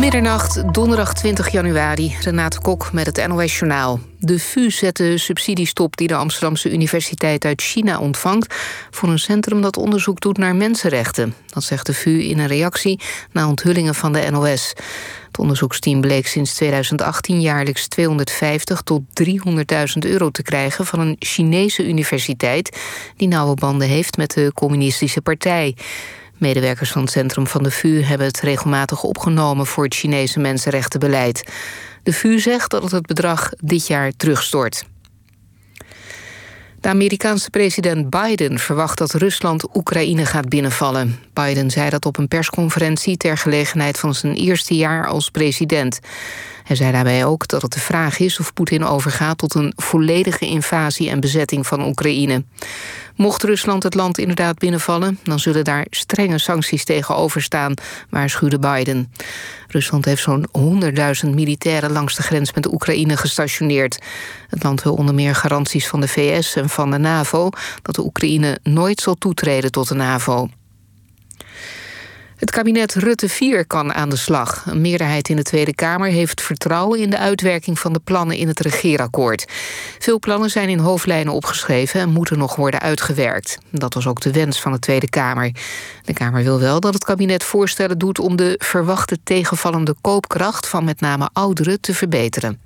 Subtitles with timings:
[0.00, 2.16] Middernacht, donderdag 20 januari.
[2.20, 4.00] Renate Kok met het NOS Journaal.
[4.18, 8.54] De VU zet de subsidiestop die de Amsterdamse Universiteit uit China ontvangt...
[8.90, 11.34] voor een centrum dat onderzoek doet naar mensenrechten.
[11.46, 13.00] Dat zegt de VU in een reactie
[13.32, 14.72] na onthullingen van de NOS.
[15.26, 19.32] Het onderzoeksteam bleek sinds 2018 jaarlijks 250 tot 300.000
[19.98, 20.86] euro te krijgen...
[20.86, 22.78] van een Chinese universiteit
[23.16, 25.74] die nauwe banden heeft met de communistische partij...
[26.40, 31.52] Medewerkers van het centrum van de VU hebben het regelmatig opgenomen voor het Chinese mensenrechtenbeleid.
[32.02, 34.84] De VU zegt dat het het bedrag dit jaar terugstort.
[36.80, 41.18] De Amerikaanse president Biden verwacht dat Rusland Oekraïne gaat binnenvallen.
[41.32, 46.00] Biden zei dat op een persconferentie ter gelegenheid van zijn eerste jaar als president.
[46.70, 50.46] Hij zei daarbij ook dat het de vraag is of Poetin overgaat tot een volledige
[50.46, 52.44] invasie en bezetting van Oekraïne.
[53.16, 57.74] Mocht Rusland het land inderdaad binnenvallen, dan zullen daar strenge sancties tegenover staan,
[58.10, 59.12] waarschuwde Biden.
[59.68, 60.46] Rusland heeft zo'n
[61.24, 63.98] 100.000 militairen langs de grens met Oekraïne gestationeerd.
[64.48, 67.50] Het land wil onder meer garanties van de VS en van de NAVO
[67.82, 70.48] dat de Oekraïne nooit zal toetreden tot de NAVO.
[72.40, 74.64] Het kabinet Rutte 4 kan aan de slag.
[74.66, 78.48] Een meerderheid in de Tweede Kamer heeft vertrouwen in de uitwerking van de plannen in
[78.48, 79.44] het regeerakkoord.
[79.98, 83.58] Veel plannen zijn in hoofdlijnen opgeschreven en moeten nog worden uitgewerkt.
[83.70, 85.50] Dat was ook de wens van de Tweede Kamer.
[86.04, 90.84] De Kamer wil wel dat het kabinet voorstellen doet om de verwachte tegenvallende koopkracht van
[90.84, 92.60] met name ouderen te verbeteren.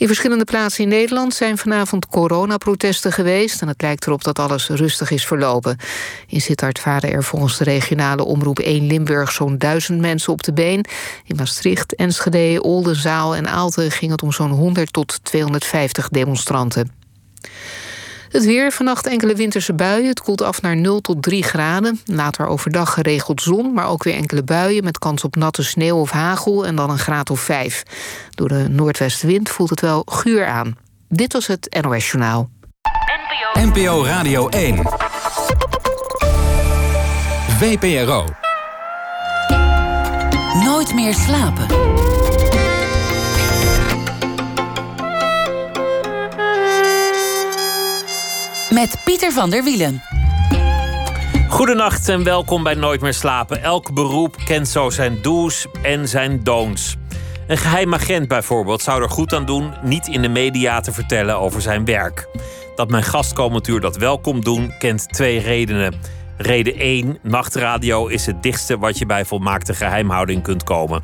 [0.00, 3.62] In verschillende plaatsen in Nederland zijn vanavond coronaprotesten geweest...
[3.62, 5.76] en het lijkt erop dat alles rustig is verlopen.
[6.26, 9.32] In Sittard varen er volgens de regionale omroep 1 Limburg...
[9.32, 10.84] zo'n duizend mensen op de been.
[11.24, 13.90] In Maastricht, Enschede, Oldenzaal en Aalten...
[13.90, 16.99] ging het om zo'n 100 tot 250 demonstranten.
[18.30, 20.08] Het weer, vannacht enkele winterse buien.
[20.08, 22.00] Het koelt af naar 0 tot 3 graden.
[22.04, 24.84] Later overdag geregeld zon, maar ook weer enkele buien...
[24.84, 27.82] met kans op natte sneeuw of hagel en dan een graad of 5.
[28.30, 30.76] Door de noordwestenwind voelt het wel guur aan.
[31.08, 32.50] Dit was het NOS Journaal.
[33.52, 34.82] NPO Radio 1.
[37.58, 38.24] VPRO.
[40.64, 42.09] Nooit meer slapen.
[48.80, 50.02] Met Pieter van der Wielen.
[51.48, 53.62] Goedenacht en welkom bij Nooit meer slapen.
[53.62, 56.96] Elk beroep kent zo zijn do's en zijn don'ts.
[57.46, 61.38] Een geheim agent bijvoorbeeld zou er goed aan doen niet in de media te vertellen
[61.38, 62.28] over zijn werk.
[62.74, 65.94] Dat mijn gastcommatuur dat wel komt doen, kent twee redenen.
[66.36, 71.02] Reden 1: nachtradio is het dichtste wat je bij volmaakte geheimhouding kunt komen.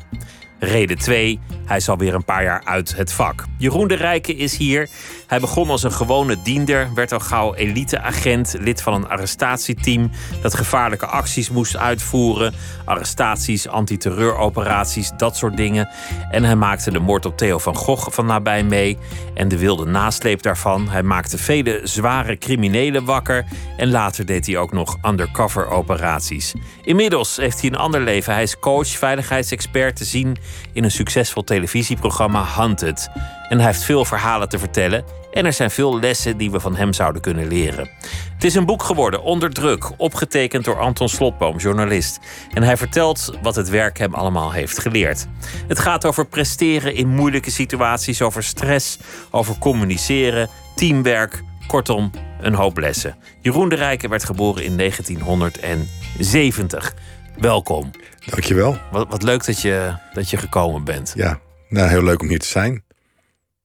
[0.59, 3.45] Reden 2, hij is alweer een paar jaar uit het vak.
[3.57, 4.89] Jeroen de Rijke is hier.
[5.27, 10.53] Hij begon als een gewone diender, werd al gauw eliteagent, lid van een arrestatieteam dat
[10.53, 12.53] gevaarlijke acties moest uitvoeren.
[12.85, 15.89] Arrestaties, antiterreuroperaties, dat soort dingen.
[16.31, 18.97] En hij maakte de moord op Theo van Gogh van nabij mee
[19.33, 20.89] en de wilde nasleep daarvan.
[20.89, 23.45] Hij maakte vele zware criminelen wakker
[23.77, 26.53] en later deed hij ook nog undercover operaties.
[26.83, 28.33] Inmiddels heeft hij een ander leven.
[28.33, 30.37] Hij is coach, veiligheidsexpert te zien
[30.73, 33.09] in een succesvol televisieprogramma Hunted.
[33.49, 35.03] En hij heeft veel verhalen te vertellen.
[35.31, 37.89] En er zijn veel lessen die we van hem zouden kunnen leren.
[38.33, 42.19] Het is een boek geworden, Onder Druk, opgetekend door Anton Slotboom, journalist.
[42.53, 45.27] En hij vertelt wat het werk hem allemaal heeft geleerd.
[45.67, 48.97] Het gaat over presteren in moeilijke situaties, over stress,
[49.29, 53.15] over communiceren, teamwerk, kortom, een hoop lessen.
[53.41, 56.93] Jeroen de Rijken werd geboren in 1970.
[57.37, 57.91] Welkom.
[58.29, 58.77] Dankjewel.
[58.91, 61.13] Wat, wat leuk dat je, dat je gekomen bent.
[61.15, 61.39] Ja,
[61.69, 62.83] nou, heel leuk om hier te zijn.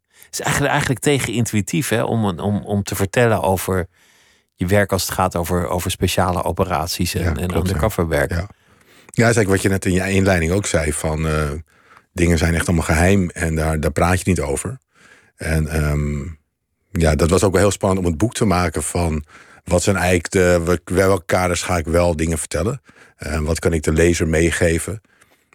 [0.08, 3.86] Het is eigenlijk, eigenlijk tegenintuïtief hè, om, om, om te vertellen over
[4.54, 8.30] je werk als het gaat over, over speciale operaties en, ja, en undercoverwerk.
[8.30, 8.36] Ja.
[8.36, 8.48] ja,
[9.06, 11.50] ja is eigenlijk wat je net in je inleiding ook zei: van uh,
[12.12, 14.78] dingen zijn echt allemaal geheim en daar, daar praat je niet over.
[15.36, 16.38] En um,
[16.90, 19.24] ja, dat was ook wel heel spannend om het boek te maken van
[19.64, 22.80] wat zijn eigenlijk de, welke kaders ga ik wel dingen vertellen?
[23.26, 25.00] Uh, wat kan ik de lezer meegeven?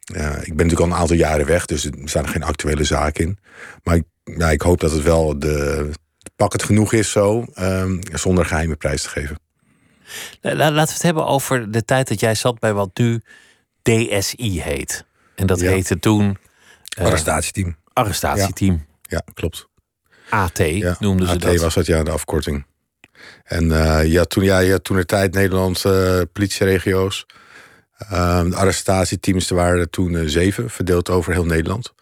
[0.08, 3.26] Ik ben natuurlijk al een aantal jaren weg, dus er staan er geen actuele zaken
[3.26, 3.38] in.
[3.84, 5.90] Maar ik, ja, ik hoop dat het wel de,
[6.36, 9.40] pakkend genoeg is zo, um, zonder geheime prijs te geven.
[10.42, 13.22] Laten we het hebben over de tijd dat jij zat bij wat nu
[13.82, 15.06] DSI heet.
[15.36, 15.70] En dat ja.
[15.70, 16.38] heette toen...
[17.00, 17.76] Uh, arrestatieteam.
[17.94, 18.86] Arrestatieteam.
[19.02, 19.68] Ja, ja klopt.
[20.30, 21.60] AT ja, noemden ze AT dat.
[21.60, 22.66] was dat, ja, de afkorting.
[23.44, 27.26] En uh, ja, toen, ja, ja, toen de tijd Nederlandse uh, politieregio's.
[28.04, 31.94] Uh, de arrestatieteams, waren er toen uh, zeven, verdeeld over heel Nederland.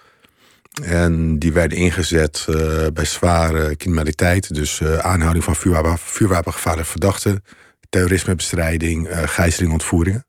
[0.84, 4.54] En die werden ingezet uh, bij zware criminaliteit.
[4.54, 7.44] Dus aanhouding van vuurwapen, vuurwapengevaarlijke verdachten,
[7.90, 10.26] terrorismebestrijding, gijzeling, ontvoeringen.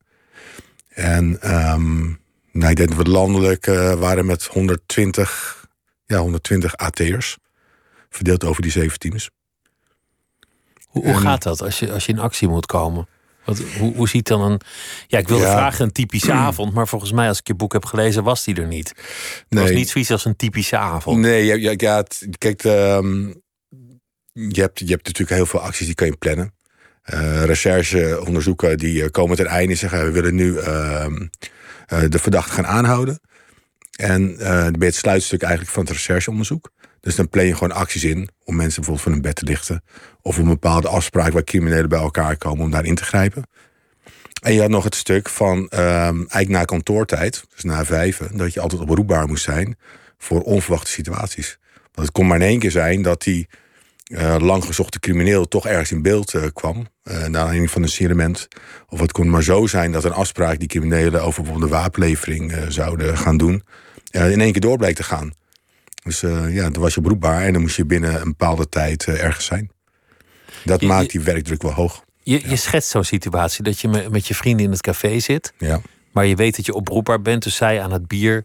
[0.88, 2.18] En um,
[2.52, 5.66] Nou, ik denk dat we landelijk uh, waren met 120,
[6.06, 7.36] ja, 120 AT'ers.
[8.10, 9.30] Verdeeld over die zeven teams.
[10.86, 13.08] Hoe, hoe gaat dat als je, als je in actie moet komen?
[13.46, 14.60] Wat, hoe, hoe ziet dan een.
[15.06, 17.84] Ja, ik wilde vragen een typische avond, maar volgens mij, als ik je boek heb
[17.84, 18.88] gelezen, was die er niet.
[18.88, 19.62] Het nee.
[19.62, 21.20] was niet zoiets als een typische avond.
[21.20, 22.02] Nee, ja, ja, ja
[22.38, 23.42] kijk, um,
[24.32, 26.54] je, hebt, je hebt natuurlijk heel veel acties die kun je plannen.
[27.14, 31.06] Uh, rechercheonderzoeken die eh, komen ten einde en zeggen: we willen nu uh,
[32.08, 33.20] de verdachte gaan aanhouden.
[33.96, 36.70] En uh, dan ben je het sluitstuk eigenlijk van het rechercheonderzoek.
[37.06, 39.82] Dus dan plan je gewoon acties in om mensen bijvoorbeeld van hun bed te lichten.
[40.22, 43.42] Of een bepaalde afspraak waar criminelen bij elkaar komen om daarin te grijpen.
[44.42, 48.54] En je had nog het stuk van um, eigenlijk na kantoortijd, dus na vijven, dat
[48.54, 49.76] je altijd oproepbaar moest zijn
[50.18, 51.58] voor onverwachte situaties.
[51.92, 53.48] Want het kon maar in één keer zijn dat die
[54.06, 56.76] uh, lang gezochte crimineel toch ergens in beeld uh, kwam.
[56.76, 58.48] Uh, naar aanleiding van een signalement.
[58.88, 62.54] Of het kon maar zo zijn dat een afspraak die criminelen over bijvoorbeeld de wapenlevering
[62.68, 63.62] zouden gaan doen.
[64.10, 65.32] in één keer door bleek te gaan.
[66.06, 69.44] Dus ja, dan was je beroepbaar en dan moest je binnen een bepaalde tijd ergens
[69.44, 69.70] zijn.
[70.64, 72.04] Dat maakt die werkdruk wel hoog.
[72.22, 75.52] Je, je schetst zo'n situatie dat je met je vrienden in het café zit.
[75.58, 75.80] Ja.
[76.12, 77.42] Maar je weet dat je oproepbaar bent.
[77.42, 78.44] Dus zij aan het bier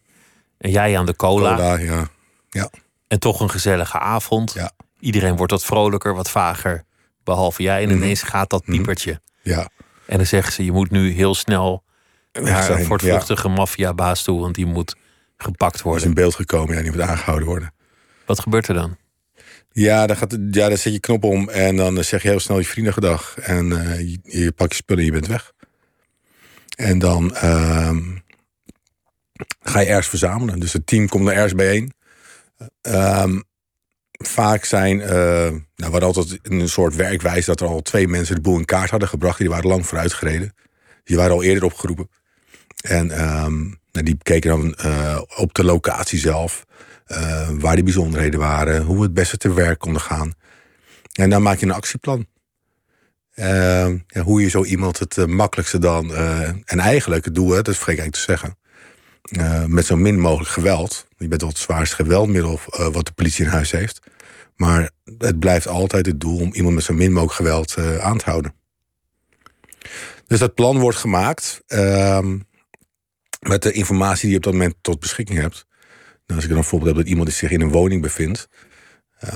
[0.58, 1.56] en jij aan de cola.
[1.56, 2.08] cola ja.
[2.50, 2.69] Ja.
[3.08, 4.54] En toch een gezellige avond.
[4.54, 4.72] Ja.
[5.00, 6.84] Iedereen wordt wat vrolijker, wat vager.
[7.24, 7.81] Behalve jij.
[7.81, 7.98] En mhm.
[7.98, 8.72] ineens gaat dat mhm.
[8.75, 9.22] piepertje.
[9.42, 9.69] Ja.
[10.06, 11.84] En dan zeggen ze, je moet nu heel snel
[12.31, 13.54] naar een voortvluchtige ja.
[13.54, 14.40] maffiabaas toe.
[14.40, 14.96] Want die moet
[15.44, 16.02] gepakt worden.
[16.02, 17.74] is in beeld gekomen, ja, die moet aangehouden worden.
[18.26, 18.98] Wat gebeurt er dan?
[19.72, 22.60] Ja, dan, gaat, ja, dan zet je knop om en dan zeg je heel snel
[22.60, 23.38] je vrienden gedag.
[23.38, 25.52] En uh, je, je pakt je spullen en je bent weg.
[26.76, 27.98] En dan uh,
[29.62, 30.60] ga je ergens verzamelen.
[30.60, 31.94] Dus het team komt er ergens bijeen.
[32.82, 33.44] Um,
[34.18, 38.36] vaak zijn, uh, nou, we hadden altijd een soort werkwijze dat er al twee mensen
[38.36, 39.38] de boel in kaart hadden gebracht.
[39.38, 40.56] Die waren lang vooruit gereden.
[41.04, 42.10] Die waren al eerder opgeroepen.
[42.81, 46.66] En um, nou, die keken dan uh, op de locatie zelf.
[47.07, 50.33] Uh, waar die bijzonderheden waren, hoe we het beste te werk konden gaan.
[51.13, 52.25] En dan maak je een actieplan.
[53.36, 53.45] Uh,
[54.07, 56.16] ja, hoe je zo iemand het uh, makkelijkste dan.
[56.66, 58.50] en eigenlijk het doel, dat is vergeten eigenlijk te
[59.34, 59.72] zeggen.
[59.72, 61.07] met zo min mogelijk geweld.
[61.18, 62.60] Je bent wel het zwaarste geweldmiddel
[62.92, 64.00] wat de politie in huis heeft.
[64.56, 68.30] Maar het blijft altijd het doel om iemand met zo min mogelijk geweld aan te
[68.30, 68.54] houden.
[70.27, 72.38] Dus dat plan wordt gemaakt ehm,
[73.48, 75.66] met de informatie die je op dat moment tot beschikking hebt.
[76.26, 78.48] Nou, als ik dan een voorbeeld heb dat iemand zich in een woning bevindt,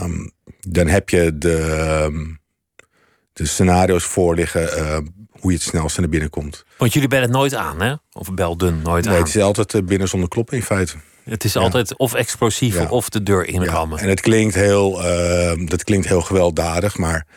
[0.02, 2.26] um, dan heb je de, ehm,
[3.34, 4.98] de scenario's voor liggen uh,
[5.30, 6.66] hoe je het snelste naar binnen komt.
[6.78, 7.94] Want jullie bellen het nooit aan, hè?
[8.12, 9.20] Of belden nooit nee, aan?
[9.20, 10.96] Het is altijd eh, binnen zonder kloppen in feite.
[11.24, 12.90] Het is altijd of explosief ja.
[12.90, 13.98] of de deur inrammen.
[13.98, 14.04] Ja.
[14.04, 17.28] En het klinkt heel, uh, dat klinkt heel gewelddadig, maar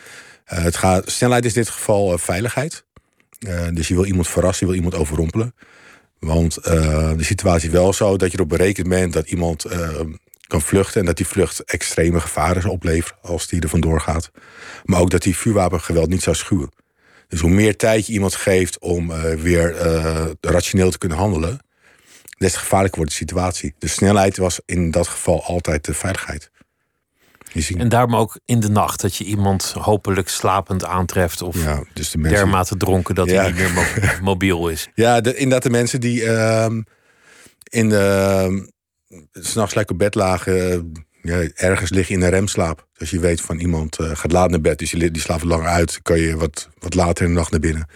[0.53, 2.85] uh, het gaat, snelheid is in dit geval veiligheid.
[3.73, 5.53] dus je wil iemand verrassen, je wil iemand overrompelen.
[6.19, 9.99] Want uh, de situatie wel zo dat je erop berekend bent dat iemand uh,
[10.47, 14.31] kan vluchten en dat die vlucht extreme gevaren zou opleveren als die er vandoor gaat.
[14.83, 16.71] Maar ook dat die vuurwapengeweld niet zou schuwen.
[17.27, 19.75] Dus hoe meer tijd je iemand geeft om uh, weer
[20.41, 21.59] rationeel te kunnen handelen,
[22.37, 23.73] des te gevaarlijker wordt de situatie.
[23.77, 26.51] De snelheid was in dat geval altijd de veiligheid.
[27.77, 32.11] En daarom ook in de nacht dat je iemand hopelijk slapend aantreft of ja, dus
[32.11, 32.39] de mensen...
[32.39, 34.89] dermate dronken dat hij niet meer mobiel is.
[34.95, 36.67] Ja, de, inderdaad de mensen die uh,
[37.63, 38.47] in de
[39.09, 40.91] uh, s'nachts lekker bed lagen,
[41.21, 42.87] ja, ergens liggen in een remslaap.
[42.97, 45.67] Dus je weet van iemand uh, gaat laat naar bed, dus die, die slaapt langer
[45.67, 47.87] uit, kan je wat, wat later in de nacht naar binnen.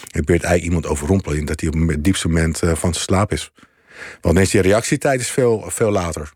[0.00, 3.32] Je probeert eigenlijk iemand overrompelen dat hij op het diepste moment uh, van zijn slaap
[3.32, 3.52] is.
[4.20, 6.32] Want ineens die reactietijd is veel, veel later.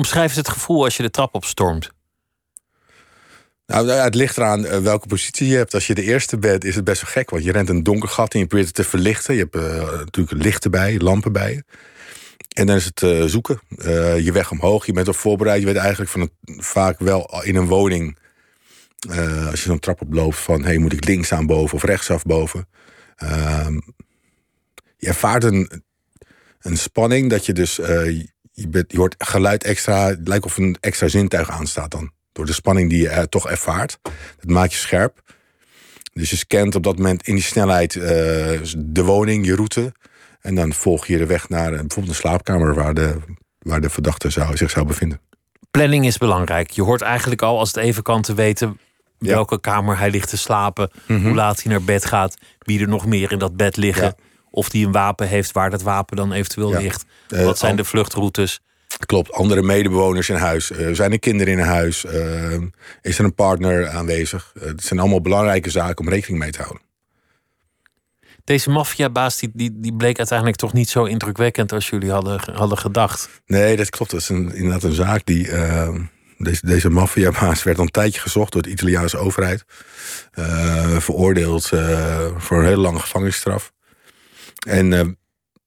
[0.00, 1.90] Omschrijf het gevoel als je de trap opstormt.
[3.66, 5.74] Nou, het ligt eraan eh, welke positie je hebt.
[5.74, 7.30] Als je de eerste bent, is het best wel gek.
[7.30, 9.34] Want je rent een donker gat en je probeert het te verlichten.
[9.34, 11.62] Je hebt uh, natuurlijk lichten bij, lampen bij.
[12.48, 13.60] En dan is het uh, zoeken.
[14.22, 14.86] Je weg omhoog.
[14.86, 15.60] Je bent op voorbereid.
[15.60, 18.18] Je weet eigenlijk van het, vaak wel in een woning.
[19.50, 20.64] als je zo'n trap oploopt van...
[20.64, 22.68] hey, moet ik links aan boven of rechtsaf boven?
[23.16, 23.74] Ehm,
[24.96, 25.82] je ervaart een,
[26.60, 27.78] een spanning dat je dus
[28.60, 32.10] je, bent, je hoort geluid extra, het lijkt of een extra zintuig aanstaat dan.
[32.32, 33.98] Door de spanning die je uh, toch ervaart.
[34.40, 35.22] Dat maakt je scherp.
[36.12, 38.04] Dus je scant op dat moment in die snelheid uh,
[38.76, 39.92] de woning, je route.
[40.40, 43.16] En dan volg je de weg naar uh, bijvoorbeeld een slaapkamer waar de,
[43.58, 45.20] waar de verdachte zou, zich zou bevinden.
[45.70, 46.70] Planning is belangrijk.
[46.70, 48.78] Je hoort eigenlijk al als het even kan te weten
[49.18, 51.26] welke kamer hij ligt te slapen, mm -hmm.
[51.26, 54.04] hoe laat hij naar bed gaat, wie er nog meer in dat bed liggen.
[54.04, 54.14] Ja.
[54.50, 56.78] Of die een wapen heeft, waar dat wapen dan eventueel ja.
[56.78, 57.04] ligt.
[57.28, 58.60] Uh, Wat zijn de vluchtroutes?
[59.06, 60.70] Klopt, andere medebewoners in huis.
[60.70, 62.04] Uh, zijn er kinderen in huis?
[62.04, 62.56] Uh,
[63.02, 64.52] is er een partner aanwezig?
[64.60, 66.82] Het zijn allemaal belangrijke zaken om rekening mee te houden.
[68.44, 72.78] Deze maffiabaas die, die, die bleek uiteindelijk toch niet zo indrukwekkend als jullie hadden, hadden
[72.78, 73.28] gedacht.
[73.46, 74.10] Nee, dat klopt.
[74.10, 75.48] Dat is een, inderdaad een zaak die.
[75.48, 75.88] Uh,
[76.38, 79.64] deze, deze maffiabaas werd al een tijdje gezocht door de Italiaanse overheid.
[80.98, 81.68] Veroordeeld
[82.36, 83.72] voor een hele lange gevangenisstraf.
[84.68, 85.16] En er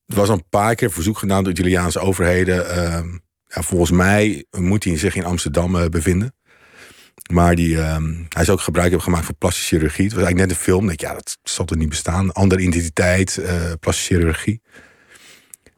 [0.06, 2.56] was een paar keer verzoek gedaan door Italiaanse overheden.
[3.48, 6.34] ja, volgens mij moet hij zich in Amsterdam bevinden.
[7.32, 7.98] Maar die, uh,
[8.30, 10.04] hij is ook gebruik hebben gemaakt van plastische chirurgie.
[10.04, 10.88] Het was eigenlijk net een film.
[10.88, 12.32] Denk, ja, dat zal er niet bestaan.
[12.32, 14.62] Andere identiteit, uh, plastische chirurgie.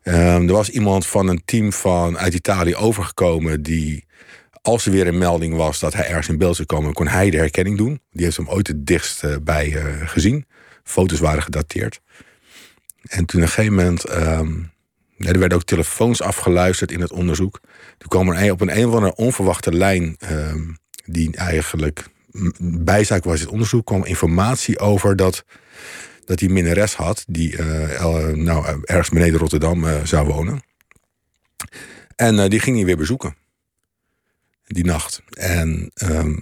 [0.03, 3.61] Er was iemand van een team van, uit Italië overgekomen...
[3.61, 4.05] die,
[4.61, 6.93] als er weer een melding was dat hij ergens in beeld zou komen...
[6.93, 8.01] kon hij de herkenning doen.
[8.11, 9.71] Die heeft hem ooit het dichtst uh, bij
[10.05, 10.45] gezien.
[10.83, 11.99] Foto's waren gedateerd.
[13.07, 14.03] En toen op een gegeven moment...
[15.17, 17.59] Ja, er werden ook telefoons afgeluisterd in het onderzoek.
[17.97, 20.17] Toen kwam er op een, een of andere onverwachte lijn...
[20.31, 22.07] Um, die eigenlijk
[22.59, 25.45] bijzaak was het onderzoek, kwam informatie over dat,
[26.25, 30.61] dat hij minnares had, die uh, nou, ergens beneden Rotterdam uh, zou wonen.
[32.15, 33.35] En uh, die ging hij weer bezoeken.
[34.63, 35.21] Die nacht.
[35.29, 36.39] En um,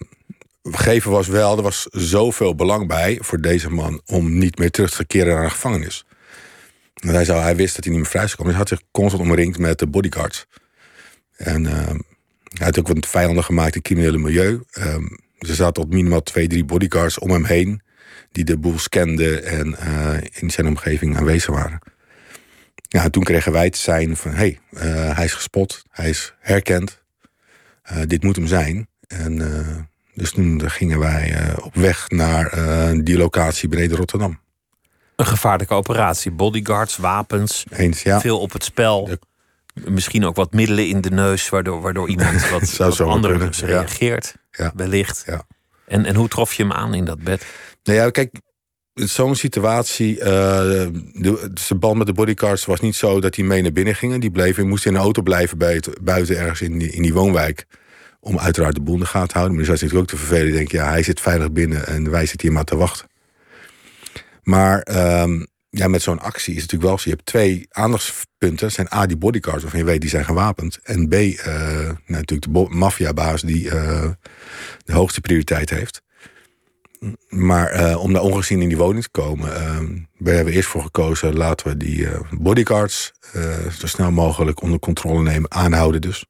[0.63, 4.91] gegeven was wel, er was zoveel belang bij voor deze man om niet meer terug
[4.91, 6.05] te keren naar de gevangenis.
[6.93, 8.53] Hij, hij wist dat hij niet meer vrij zou komen.
[8.53, 10.45] Dus hij had zich constant omringd met de bodyguards.
[11.35, 11.87] En uh,
[12.53, 14.61] hij had ook wat vijanden gemaakt in het criminele milieu.
[14.77, 17.81] Um, er zaten tot minimaal twee, drie bodyguards om hem heen.
[18.31, 21.79] Die de boel scanden en uh, in zijn omgeving aanwezig waren.
[22.87, 24.31] Ja, toen kregen wij het zijn van...
[24.31, 27.03] hé, hey, uh, hij is gespot, hij is herkend.
[27.91, 28.87] Uh, dit moet hem zijn.
[29.07, 29.37] En
[30.13, 32.49] dus toen gingen wij op weg naar
[33.03, 34.39] die locatie beneden Rotterdam.
[35.15, 36.31] Een gevaarlijke operatie.
[36.31, 38.19] Bodyguards, wapens, Eens, ja.
[38.19, 39.05] veel op het spel.
[39.05, 39.19] De
[39.73, 44.35] Misschien ook wat middelen in de neus, waardoor, waardoor iemand wat, Zou wat anders reageert.
[44.51, 44.71] Ja.
[44.75, 45.23] Wellicht.
[45.25, 45.45] Ja.
[45.85, 47.45] En, en hoe trof je hem aan in dat bed?
[47.83, 48.41] Nou ja, kijk,
[48.93, 50.17] zo'n situatie.
[50.17, 53.95] Uh, de, de band met de bodyguards was niet zo dat die mee naar binnen
[53.95, 54.19] gingen.
[54.19, 57.65] Die bleven, moesten in de auto blijven buiten, buiten ergens in die, in die woonwijk.
[58.19, 59.55] Om uiteraard de boel in de gaten te houden.
[59.57, 60.53] Maar dan zou natuurlijk ook te vervelen.
[60.53, 63.07] Denk ja, hij zit veilig binnen en wij zitten hier maar te wachten.
[64.43, 64.87] Maar
[65.21, 66.99] um, ja, met zo'n actie is het natuurlijk wel.
[67.03, 68.71] Je hebt twee aandachtspunten.
[68.71, 70.79] Zijn A, die bodyguards waarvan je weet die zijn gewapend.
[70.83, 74.05] En B, uh, nou, natuurlijk de maffiabaas die uh,
[74.85, 76.01] de hoogste prioriteit heeft.
[77.29, 79.49] Maar uh, om daar ongezien in die woning te komen,
[80.17, 83.11] we hebben we eerst voor gekozen, laten we die bodyguards
[83.77, 86.25] zo snel mogelijk onder controle nemen, aanhouden dus.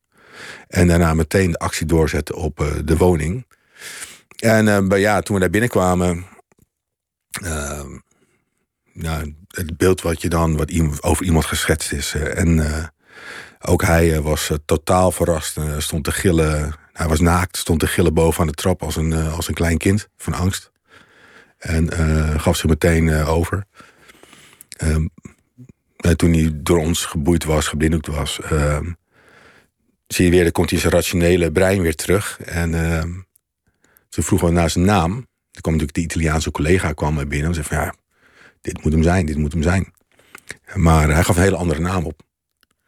[0.67, 3.45] En daarna meteen de actie doorzetten op de woning.
[4.37, 6.25] En ja, toen we daar binnenkwamen,
[8.93, 12.13] nou, het beeld wat je dan wat over iemand geschetst is.
[12.13, 12.85] En uh,
[13.59, 15.59] ook hij uh, was uh, totaal verrast.
[15.77, 16.75] stond te gillen.
[16.93, 19.77] Hij was naakt, stond te gillen boven aan de trap als een, als een klein
[19.77, 20.71] kind van angst.
[21.57, 21.91] En
[22.39, 23.65] gaf zich meteen over.
[24.83, 25.09] Um,
[26.15, 28.91] toen hij door ons geboeid was, geblinddoekt was, ehm,
[30.07, 32.39] zie je weer, dan komt hij zijn rationele brein weer terug.
[32.39, 33.11] En ehm,
[34.09, 35.27] toen vroegen we naar zijn naam.
[35.53, 37.93] Toen kwam natuurlijk de Italiaanse collega kwam binnen en zei van ja
[38.63, 39.93] dit moet hem zijn, dit moet hem zijn.
[40.73, 42.21] Maar hij gaf een hele andere naam op.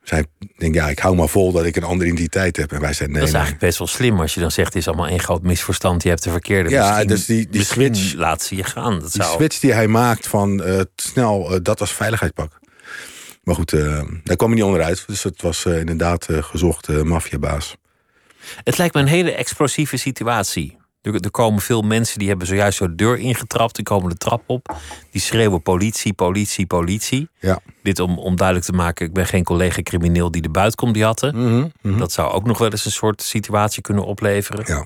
[0.04, 0.26] Zij
[0.58, 2.72] denkt, ja, ik hou maar vol dat ik een andere identiteit heb.
[2.72, 3.20] En wij zeiden, nee.
[3.20, 5.44] Dat is eigenlijk best wel slim als je dan zegt, het is allemaal één groot
[5.44, 6.04] misverstand.
[6.04, 6.70] Je hebt de verkeerde.
[6.70, 8.14] Ja, misschien, dus die, die switch.
[8.14, 9.00] Laat ze je gaan.
[9.00, 9.36] Dat die zou...
[9.36, 12.60] switch die hij maakt van uh, snel uh, dat als veiligheidspak.
[13.44, 15.04] Maar goed, uh, daar kwam hij niet onderuit.
[15.08, 17.76] Dus het was inderdaad gezocht maffiabaas.
[18.64, 20.78] Het lijkt me een hele explosieve situatie.
[21.14, 23.76] Er, komen veel mensen die hebben zojuist zo de deur ingetrapt.
[23.76, 24.76] Die komen de trap op.
[25.12, 27.30] Die schreeuwen politie, politie, politie.
[27.40, 27.60] Ja.
[27.84, 30.96] Dit om, om duidelijk te maken, ik ben geen collega crimineel die de buit komt.
[30.96, 31.98] Mm -hmm, mm -hmm.
[31.98, 34.64] Dat zou ook nog wel eens een soort situatie kunnen opleveren.
[34.68, 34.86] Ja.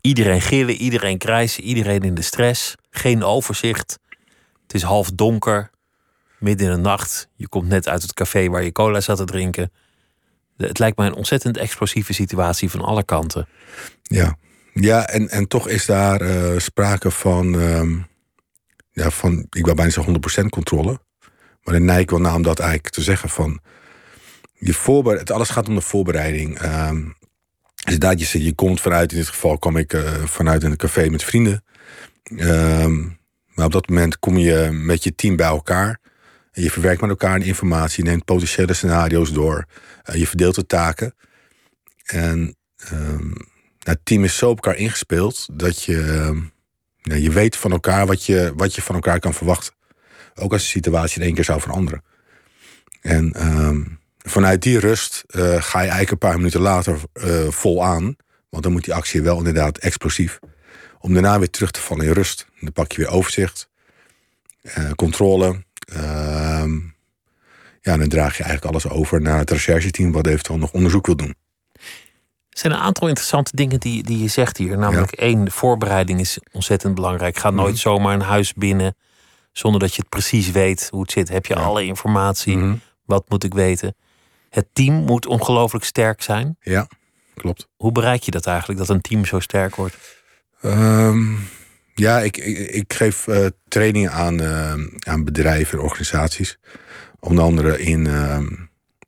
[0.00, 2.74] Iedereen gillen, iedereen krijsen, iedereen in de stress.
[2.90, 3.98] Geen overzicht.
[4.62, 5.70] Het is half donker.
[6.38, 7.28] Midden in de nacht.
[7.34, 9.72] Je komt net uit het café waar je cola zat te drinken.
[10.56, 13.48] Het lijkt mij een ontzettend explosieve situatie van alle kanten.
[14.02, 14.36] Ja,
[14.74, 17.98] ja, en, en toch is daar uh, sprake van, uh,
[18.90, 21.00] ja, van, ik wil bijna zeggen 100% controle.
[21.62, 23.60] Maar ik wel naar om dat eigenlijk te zeggen van,
[24.52, 26.62] je voorbereid, alles gaat om de voorbereiding.
[26.62, 26.90] Uh,
[27.84, 31.08] dus dat je, je komt vanuit, in dit geval kwam ik uh, vanuit een café
[31.08, 31.64] met vrienden.
[32.36, 33.02] Ehm,
[33.54, 36.00] maar op dat moment kom je met je team bij elkaar.
[36.52, 39.64] En je verwerkt met elkaar informatie, je neemt potentiële scenario's door.
[40.10, 41.14] Uh, je verdeelt de taken.
[42.04, 42.56] En
[42.92, 43.32] um,
[43.84, 45.96] nou, het team is zo op elkaar ingespeeld dat je,
[47.02, 49.74] nou, je weet van elkaar wat je, wat je van elkaar kan verwachten.
[50.34, 52.02] Ook als de situatie in één keer zou veranderen.
[53.00, 57.84] En um, vanuit die rust uh, ga je eigenlijk een paar minuten later uh, vol
[57.84, 58.16] aan.
[58.48, 60.38] Want dan moet die actie wel inderdaad explosief.
[60.98, 62.46] Om daarna weer terug te vallen in rust.
[62.60, 63.68] Dan pak je weer overzicht,
[64.62, 65.64] uh, controle.
[65.92, 66.78] Ehm,
[67.80, 71.16] ja, dan draag je eigenlijk alles over naar het rechercheteam, wat eventueel nog onderzoek wil
[71.16, 71.34] doen.
[72.54, 74.78] Er zijn een aantal interessante dingen die, die je zegt hier.
[74.78, 77.36] Namelijk één, de voorbereiding is ontzettend belangrijk.
[77.36, 77.80] Ga nooit mhm.
[77.80, 78.96] zomaar een huis binnen
[79.52, 81.28] zonder dat je het precies weet hoe het zit.
[81.28, 82.56] Heb je alle informatie?
[82.56, 82.74] Mhm.
[83.04, 83.96] Wat moet ik weten?
[84.50, 86.56] Het team moet ongelooflijk sterk zijn.
[86.60, 86.86] Ja,
[87.34, 87.68] klopt.
[87.76, 89.96] Hoe bereik je dat eigenlijk, dat een team zo sterk wordt?
[90.60, 91.32] Ehm,
[91.94, 96.58] ja, ik, ik, geef uh, trainingen aan, uh, aan bedrijven en organisaties.
[97.20, 98.46] Onder andere in ehm,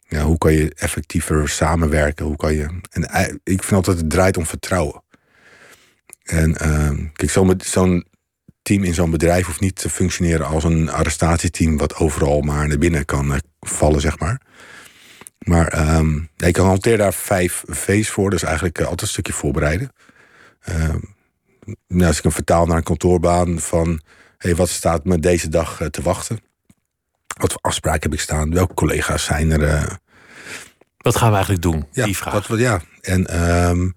[0.08, 2.26] ja, hoe kan je effectiever samenwerken.
[2.26, 5.02] Hoe kan je, en ik vind altijd het draait om vertrouwen.
[6.22, 7.30] En uh, kijk,
[7.62, 8.04] zo'n
[8.62, 12.78] team in zo'n bedrijf hoeft niet te functioneren als een arrestatieteam wat overal maar naar
[12.78, 14.40] binnen kan eh, vallen, zeg maar.
[15.38, 19.92] Maar um, ik hanteer daar vijf V's voor, dus eigenlijk altijd een stukje voorbereiden.
[21.86, 24.00] nou, als ik hem vertaal naar een kantoorbaan van
[24.38, 26.45] hey, wat staat me deze dag te wachten?
[27.36, 28.54] Wat voor afspraken heb ik staan?
[28.54, 29.60] Welke collega's zijn er?
[29.62, 29.92] Uh...
[30.96, 31.86] Wat gaan we eigenlijk doen?
[31.92, 32.46] Ja, die vraag.
[32.46, 32.80] Wat, ja.
[33.00, 33.94] En um,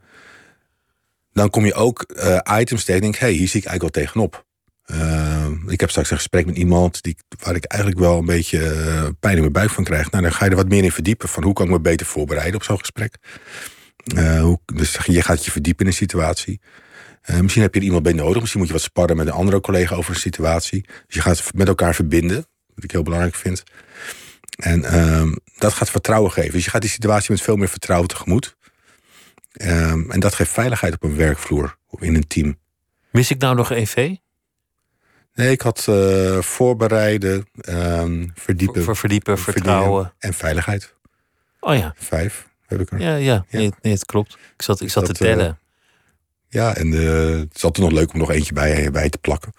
[1.32, 3.02] dan kom je ook uh, items tegen.
[3.02, 4.48] Denk, hey, hier zie ik eigenlijk wel tegenop.
[4.92, 8.60] Uh, ik heb straks een gesprek met iemand die, waar ik eigenlijk wel een beetje
[8.60, 10.12] uh, pijn in mijn buik van krijg.
[10.12, 11.30] Nou, dan ga je er wat meer in verdiepen.
[11.30, 13.18] Van hoe kan ik me beter voorbereiden op zo'n gesprek?
[14.16, 16.62] Hoe, dus je gaat je verdiepen in een situatie.
[17.42, 18.40] misschien heb je er iemand bij nodig.
[18.40, 20.82] Misschien moet je wat sparren met een andere collega over een situatie.
[20.82, 22.46] Dus je gaat met elkaar verbinden.
[22.80, 23.64] Wat ik heel belangrijk vind.
[24.58, 26.52] En uh, dat gaat vertrouwen geven.
[26.52, 28.58] Dus je gaat die situatie met veel meer vertrouwen tegemoet.
[29.62, 32.58] Um, en dat geeft veiligheid op een werkvloer of in een team.
[33.12, 34.16] Mis ik nou nog EV?
[35.34, 38.84] Nee, ik had uh, voorbereiden, um, verdiepen.
[38.84, 40.14] Voor, verdiepen, vertrouwen.
[40.20, 40.96] En veiligheid.
[41.60, 41.94] Oh ja.
[41.98, 43.00] Vijf heb ik er.
[43.00, 43.46] Ja, ja.
[43.50, 44.34] Nee, nee het klopt.
[44.34, 45.48] Ik zat, ik zat te tellen.
[45.48, 45.54] Uh,
[46.48, 49.54] ja, en uh, het is altijd nog leuk om nog eentje bij, bij te plakken.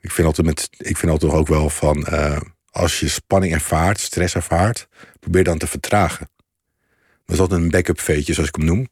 [0.00, 2.40] Ik vind altijd, met, ik vind altijd ook wel van, uh,
[2.70, 4.88] als je spanning ervaart, stress ervaart,
[5.20, 6.30] probeer dan te vertragen.
[7.24, 8.88] Dat is altijd een backup veetje, zoals ik hem noem.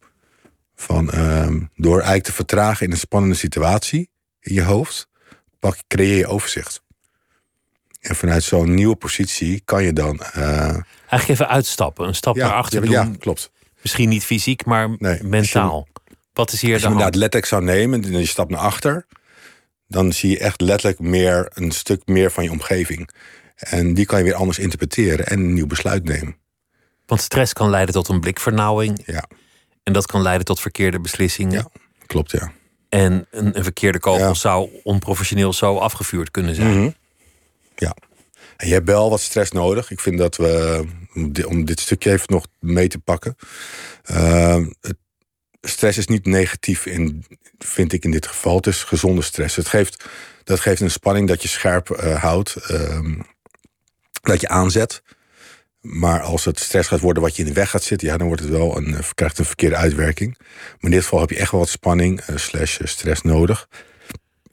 [0.74, 5.08] Van, uh, door eigenlijk te vertragen in een spannende situatie in je hoofd,
[5.58, 6.82] pak, creëer je overzicht.
[8.00, 10.20] En vanuit zo'n nieuwe positie kan je dan.
[10.36, 12.90] Uh, eigenlijk even uitstappen, een stap naar achter doen.
[12.90, 13.50] Ja, klopt.
[13.82, 14.90] Misschien niet fysiek, maar
[15.22, 15.88] mentaal.
[16.32, 19.06] Wat is hier als je inderdaad letterlijk zou nemen en je stapt naar achter,
[19.88, 23.10] dan zie je echt letterlijk meer, een stuk meer van je omgeving.
[23.56, 26.36] En die kan je weer anders interpreteren en een nieuw besluit nemen.
[27.06, 29.02] Want stress kan leiden tot een blikvernauwing.
[29.06, 29.24] Ja.
[29.82, 31.52] En dat kan leiden tot verkeerde beslissingen.
[31.52, 31.68] Ja,
[32.06, 32.52] klopt, ja.
[32.88, 36.78] En een, een verkeerde kogel zou onprofessioneel zo afgevuurd kunnen zijn.
[36.78, 36.90] Mhm.
[37.76, 37.96] Ja.
[38.56, 39.90] En je hebt wel wat stress nodig.
[39.90, 40.84] Ik vind dat we,
[41.46, 43.36] om dit stukje even nog mee te pakken.
[44.10, 44.96] Uh, het
[45.60, 47.24] stress is niet negatief, in,
[47.58, 48.56] vind ik in dit geval.
[48.56, 49.56] Het is gezonde stress.
[49.56, 50.04] Het geeft,
[50.44, 53.00] dat geeft een spanning dat je scherp uh, houdt, uh,
[54.22, 55.02] dat je aanzet.
[55.80, 58.26] Maar als het stress gaat worden wat je in de weg gaat zitten, ja, dan
[58.26, 60.38] wordt het wel een, eh, krijgt een verkeerde uitwerking.
[60.38, 63.68] Maar in dit geval heb je echt wel wat spanning uh, slash stress nodig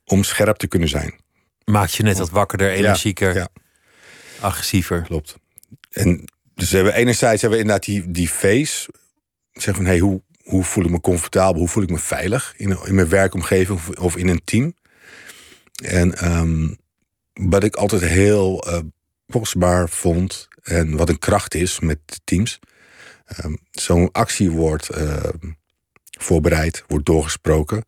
[0.06, 1.20] om scherp te kunnen zijn.
[1.66, 3.48] Maakt je net wat wakkerder, energieker, ja,
[4.40, 5.02] agressiever.
[5.02, 5.36] Klopt.
[5.90, 8.90] En dus we hebben enerzijds hebben we inderdaad die, die face.
[9.52, 12.78] Zeg van, hey, hoe, hoe voel ik me comfortabel, hoe voel ik me veilig in,
[12.86, 14.76] in mijn werkomgeving of, in een team.
[15.84, 16.78] En um,
[17.34, 18.80] wat ik altijd heel uh,
[19.30, 22.60] kostbaar vond en wat een kracht is met teams.
[23.44, 25.24] Um, Zo'n actie wordt uh,
[26.20, 27.84] voorbereid, wordt doorgesproken.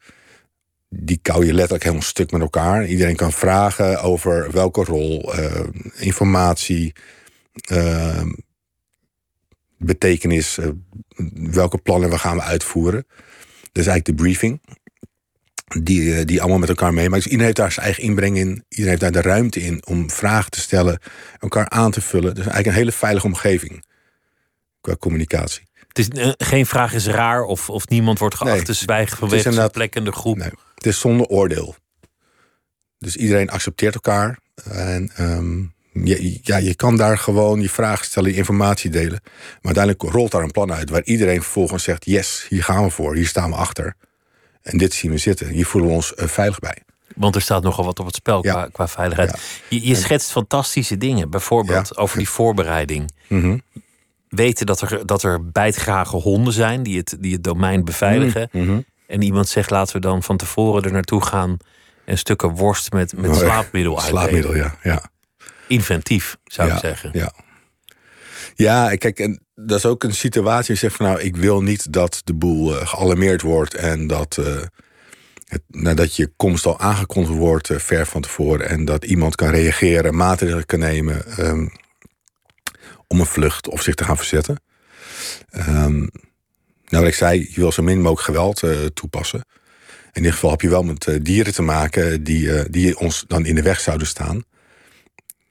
[0.89, 2.85] Die kou je letterlijk helemaal stuk met elkaar.
[2.85, 5.33] Iedereen kan vragen over welke rol,
[5.95, 6.93] informatie,
[9.87, 10.67] betekenis, uh,
[11.33, 13.05] welke plannen we gaan we uitvoeren.
[13.61, 14.61] Dat is eigenlijk de briefing.
[15.83, 17.23] Die, uh, die allemaal met elkaar meemaakt.
[17.23, 18.47] Dus iedereen heeft daar zijn eigen inbreng in.
[18.47, 20.99] Iedereen heeft daar de ruimte in om vragen te stellen,
[21.39, 22.35] elkaar aan te vullen.
[22.35, 23.85] Dus eigenlijk een hele veilige omgeving
[24.81, 25.67] qua communicatie.
[25.87, 29.17] Het is, uh, geen vraag is raar of, of niemand wordt geacht nee, te zwijgen
[29.17, 30.37] vanwege zijn plek in de groep.
[30.37, 31.75] Nee, het is zonder oordeel.
[32.97, 34.39] Dus iedereen accepteert elkaar.
[34.69, 39.19] En um, je, ja, je kan daar gewoon je vragen stellen, je informatie delen.
[39.61, 42.89] Maar uiteindelijk rolt daar een plan uit waar iedereen vervolgens zegt: Yes, hier gaan we
[42.89, 43.95] voor, hier staan we achter.
[44.61, 45.47] En dit zien we zitten.
[45.47, 46.81] Hier voelen we ons uh, veilig bij.
[47.15, 48.51] Want er staat nogal wat op het spel ja.
[48.51, 49.39] qua, qua, veiligheid.
[49.69, 51.29] Je, je, schetst fantastische dingen.
[51.29, 53.11] Bijvoorbeeld over die voorbereiding.
[53.27, 53.61] Mm
[54.27, 58.49] Weten dat er, dat er bijtgrage honden zijn die het, die het domein beveiligen.
[58.51, 58.85] Mm -hmm.
[59.07, 61.57] En iemand zegt laten we dan van tevoren er naartoe gaan.
[62.05, 64.07] En stukken worst met, met oh, slaapmiddel uit.
[64.07, 64.75] Slaapmiddel, ja.
[64.83, 65.09] ja
[65.67, 67.09] inventief, zou ik zeggen.
[67.13, 67.33] Ja.
[68.55, 70.73] Ja, kijk, en dat is ook een situatie.
[70.73, 74.37] Je zegt van nou, ik wil niet dat de boel uh, gealarmeerd wordt en dat,
[74.39, 74.61] uh,
[75.45, 79.49] het, nadat je komst al aangekondigd wordt uh, ver van tevoren en dat iemand kan
[79.49, 81.71] reageren, maatregelen kan nemen um,
[83.07, 84.61] om een vlucht of zich te gaan verzetten.
[85.57, 86.09] Um,
[86.85, 89.45] nou, wat ik zei, je wil zo min mogelijk geweld uh, toepassen.
[90.11, 93.45] In ieder geval heb je wel met uh, dieren te maken die, die ons dan
[93.45, 94.43] in de weg zouden staan.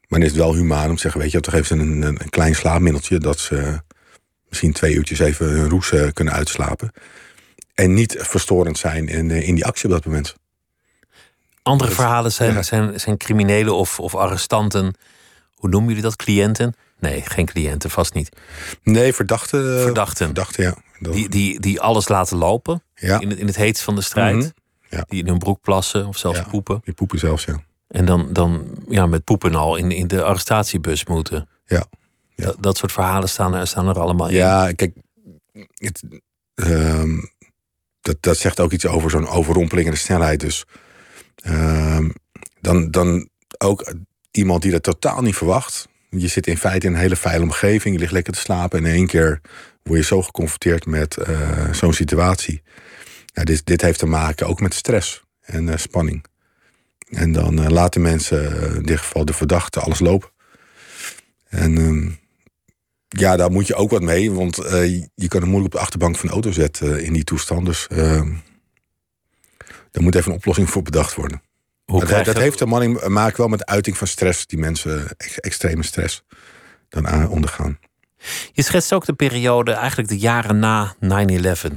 [0.09, 2.21] Maar dan is het wel humaan om te zeggen, weet je, toch even een, een,
[2.23, 3.81] een klein slaapmiddeltje dat ze
[4.49, 6.92] misschien twee uurtjes even hun roes kunnen uitslapen.
[7.75, 10.35] En niet verstorend zijn in, in die actie op dat moment.
[11.62, 12.62] Andere verhalen zijn, ja.
[12.62, 14.95] zijn, zijn criminelen of, of arrestanten.
[15.55, 16.16] Hoe noemen jullie dat?
[16.16, 16.75] Cliënten?
[16.99, 18.29] Nee, geen cliënten, vast niet.
[18.83, 19.81] Nee, verdachten.
[19.81, 20.25] Verdachten.
[20.25, 20.75] verdachten ja.
[20.99, 23.21] Die, die, die alles laten lopen ja.
[23.21, 24.35] in, het, in het heetst van de strijd.
[24.35, 24.53] Mm -hmm.
[24.90, 25.05] ja.
[25.09, 26.81] Die in hun broek plassen of zelfs ja, poepen.
[26.85, 27.62] Die poepen zelfs, ja.
[27.96, 31.48] En dan, dan ja, met poepen al in, in de arrestatiebus moeten.
[31.66, 31.87] Ja.
[32.35, 32.44] ja.
[32.44, 34.35] Dat, dat soort verhalen staan er, staan er allemaal in.
[34.35, 34.94] Ja, kijk,
[35.74, 36.02] het,
[36.54, 37.30] um,
[38.00, 40.40] dat, dat zegt ook iets over zo'n overrompelingende snelheid.
[40.40, 40.64] Dus
[41.46, 42.12] um,
[42.61, 43.28] dan, dan
[43.59, 43.94] ook
[44.30, 45.88] iemand die dat totaal niet verwacht.
[46.11, 47.94] Je zit in feite in een hele veilige omgeving.
[47.94, 48.78] Je ligt lekker te slapen.
[48.78, 49.40] En in één keer
[49.82, 52.62] word je zo geconfronteerd met uh, zo'n situatie.
[53.26, 56.24] Ja, dit, dit heeft te maken ook met stress en uh, spanning.
[57.07, 60.31] En dan uh, laten mensen, in dit geval de verdachte, alles lopen.
[61.49, 62.19] En um,
[63.09, 64.33] ja, daar moet je ook wat mee.
[64.33, 67.25] Want uh, je kan het moeilijk op de achterbank van de auto zetten in die
[67.25, 67.66] toestand.
[67.66, 67.87] Dus
[69.90, 71.42] daar moet even een oplossing voor bedacht worden.
[71.85, 75.09] Hoe dat, dat heeft te manning, maken wel met de uiting van stress, die mensen
[75.16, 76.23] ex extreme stress
[76.88, 77.79] dan ondergaan.
[78.53, 81.73] Je schetst ook de periode, eigenlijk de jaren na 9-11.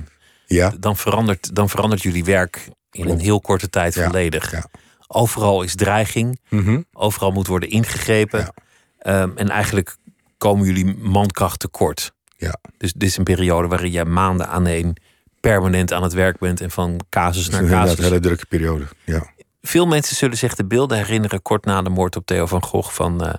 [0.45, 0.73] Ja.
[0.79, 3.09] Dan verandert, dan verandert jullie werk in Klopt.
[3.09, 4.51] een heel korte tijd Ja, volledig.
[4.51, 4.65] ja.
[5.11, 6.85] Overal is dreiging, Mm -hmm.
[6.93, 8.51] overal moet worden ingegrepen.
[8.99, 9.21] Ja.
[9.21, 9.97] Um, en eigenlijk
[10.37, 12.13] komen jullie mankracht tekort.
[12.37, 12.59] Ja.
[12.77, 14.97] Dus dit is een periode waarin jij maanden aan een
[15.39, 17.97] permanent aan het werk bent en van casus Dat is naar casus.
[17.97, 18.87] een hele drukke periode.
[19.05, 19.33] Ja.
[19.61, 22.89] Veel mensen zullen zich de beelden herinneren kort na de moord op Theo van Gogh
[22.91, 23.33] van uh,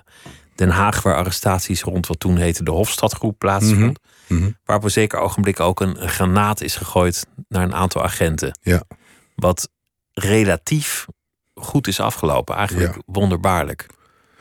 [0.55, 3.99] Den Haag, waar arrestaties rond wat toen heette de Hofstadgroep plaatsvond.
[4.27, 4.57] Mm -hmm.
[4.65, 8.57] Waar op een zeker ogenblik ook een, een, granaat is gegooid naar een aantal agenten.
[8.61, 8.83] Ja.
[9.35, 9.69] Wat
[10.13, 11.05] relatief
[11.61, 13.01] goed is afgelopen, eigenlijk Ja.
[13.05, 13.85] wonderbaarlijk.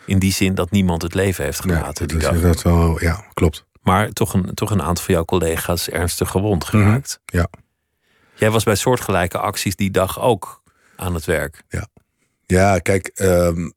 [0.07, 2.35] In die zin dat niemand het leven heeft Ja, gelaten dat die is dag.
[2.35, 3.65] inderdaad wel, ja, klopt.
[3.83, 7.21] Maar toch een, toch een aantal van jouw collega's ernstig gewond geraakt.
[7.27, 7.49] Mhm, ja.
[8.35, 10.63] Jij was bij soortgelijke acties die dag ook
[10.97, 11.63] aan het werk.
[12.47, 13.73] Ja, kijk, um,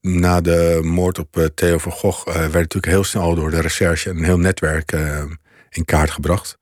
[0.00, 3.60] na de moord op uh, Theo van Gogh uh, werd natuurlijk heel snel door de
[3.60, 5.22] recherche een heel netwerk uh,
[5.70, 6.58] in kaart gebracht.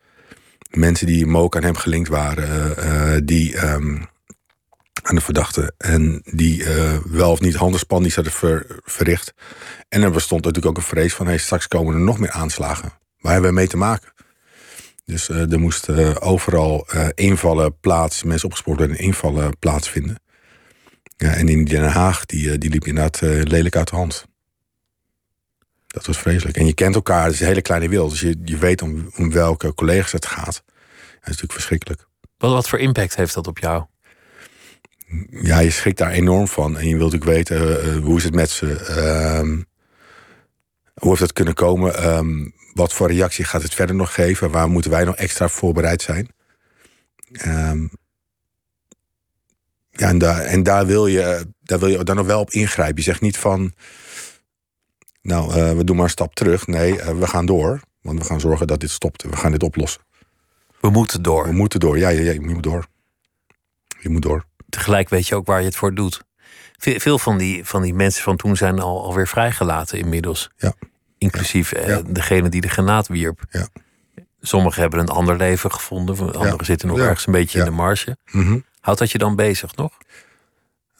[0.70, 4.06] Mensen die ook aan hem gelinkt waren, uh, die um,
[5.02, 6.64] aan de verdachte en die
[7.04, 9.34] wel of niet handelspandies hadden ver, verricht.
[9.88, 12.92] En er bestond natuurlijk ook een vrees van: hey, straks komen er nog meer aanslagen.
[13.18, 14.12] Waar hebben we mee te maken?
[15.04, 20.20] Dus er moesten overal invallen plaats, mensen opgespoord werden, invallen plaatsvinden.
[21.16, 24.26] Ja, en in Den Haag, die, die liep inderdaad lelijk uit de hand.
[25.86, 26.56] Dat was vreselijk.
[26.56, 28.10] En je kent elkaar, het is een hele kleine wereld.
[28.10, 30.62] Dus je, je weet om, om welke collega's het gaat.
[30.64, 32.06] Dat is natuurlijk verschrikkelijk.
[32.38, 33.84] Wat, wat voor impact heeft dat op jou?
[35.30, 36.78] Ja, je schrikt daar enorm van.
[36.78, 38.66] En je wilt natuurlijk weten, uh, hoe is het met ze?
[38.66, 39.62] Uh,
[40.94, 42.16] hoe heeft dat kunnen komen?
[42.16, 44.50] Um, wat voor reactie gaat het verder nog geven?
[44.50, 46.28] Waar moeten wij nog extra voorbereid zijn?
[47.46, 47.90] Um,
[49.90, 52.96] ja, en daar, en daar, wil je, daar wil je dan nog wel op ingrijpen.
[52.96, 53.72] Je zegt niet van,
[55.22, 56.66] nou, uh, we doen maar een stap terug.
[56.66, 57.80] Nee, uh, we gaan door.
[58.00, 59.22] Want we gaan zorgen dat dit stopt.
[59.22, 60.02] We gaan dit oplossen.
[60.80, 61.44] We moeten door.
[61.44, 61.98] We moeten door.
[61.98, 62.86] Ja, ja, ja je moet door.
[64.00, 64.44] Je moet door.
[64.72, 66.22] Tegelijk weet je ook waar je het voor doet.
[66.78, 70.50] Veel van die, van die mensen van toen zijn al, alweer vrijgelaten inmiddels.
[70.56, 70.72] Ja.
[71.18, 71.74] Inclusief.
[71.74, 73.44] Uh, degene die de granaat wierp.
[73.50, 73.68] Ja.
[74.40, 76.18] Sommigen hebben een ander leven gevonden.
[76.18, 76.64] Anderen ja.
[76.64, 77.04] zitten nog ja.
[77.04, 78.16] ergens een beetje in de marge.
[78.30, 78.64] Mm -hmm.
[78.80, 79.92] Houdt dat je dan bezig nog?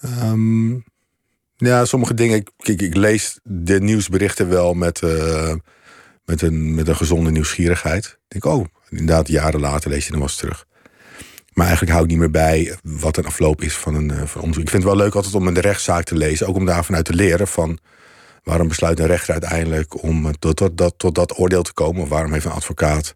[0.04, 0.84] Um,
[1.56, 2.44] ja, sommige dingen.
[2.56, 5.54] Kijk, ik lees de nieuwsberichten wel met, uh,
[6.24, 8.18] met, een, met een gezonde nieuwsgierigheid.
[8.28, 10.66] Ik denk, oh, inderdaad, jaren later lees je nog wel eens terug.
[11.52, 14.40] Maar eigenlijk hou ik niet meer bij wat een afloop is van een uh, van
[14.40, 14.64] onderzoek.
[14.64, 16.46] Ik vind het wel leuk altijd om een rechtszaak te lezen.
[16.46, 17.78] Ook om daarvan uit te leren van
[18.42, 22.02] waarom besluit een rechter uiteindelijk om tot, tot, tot, tot dat oordeel te komen.
[22.02, 23.14] Of waarom heeft een advocaat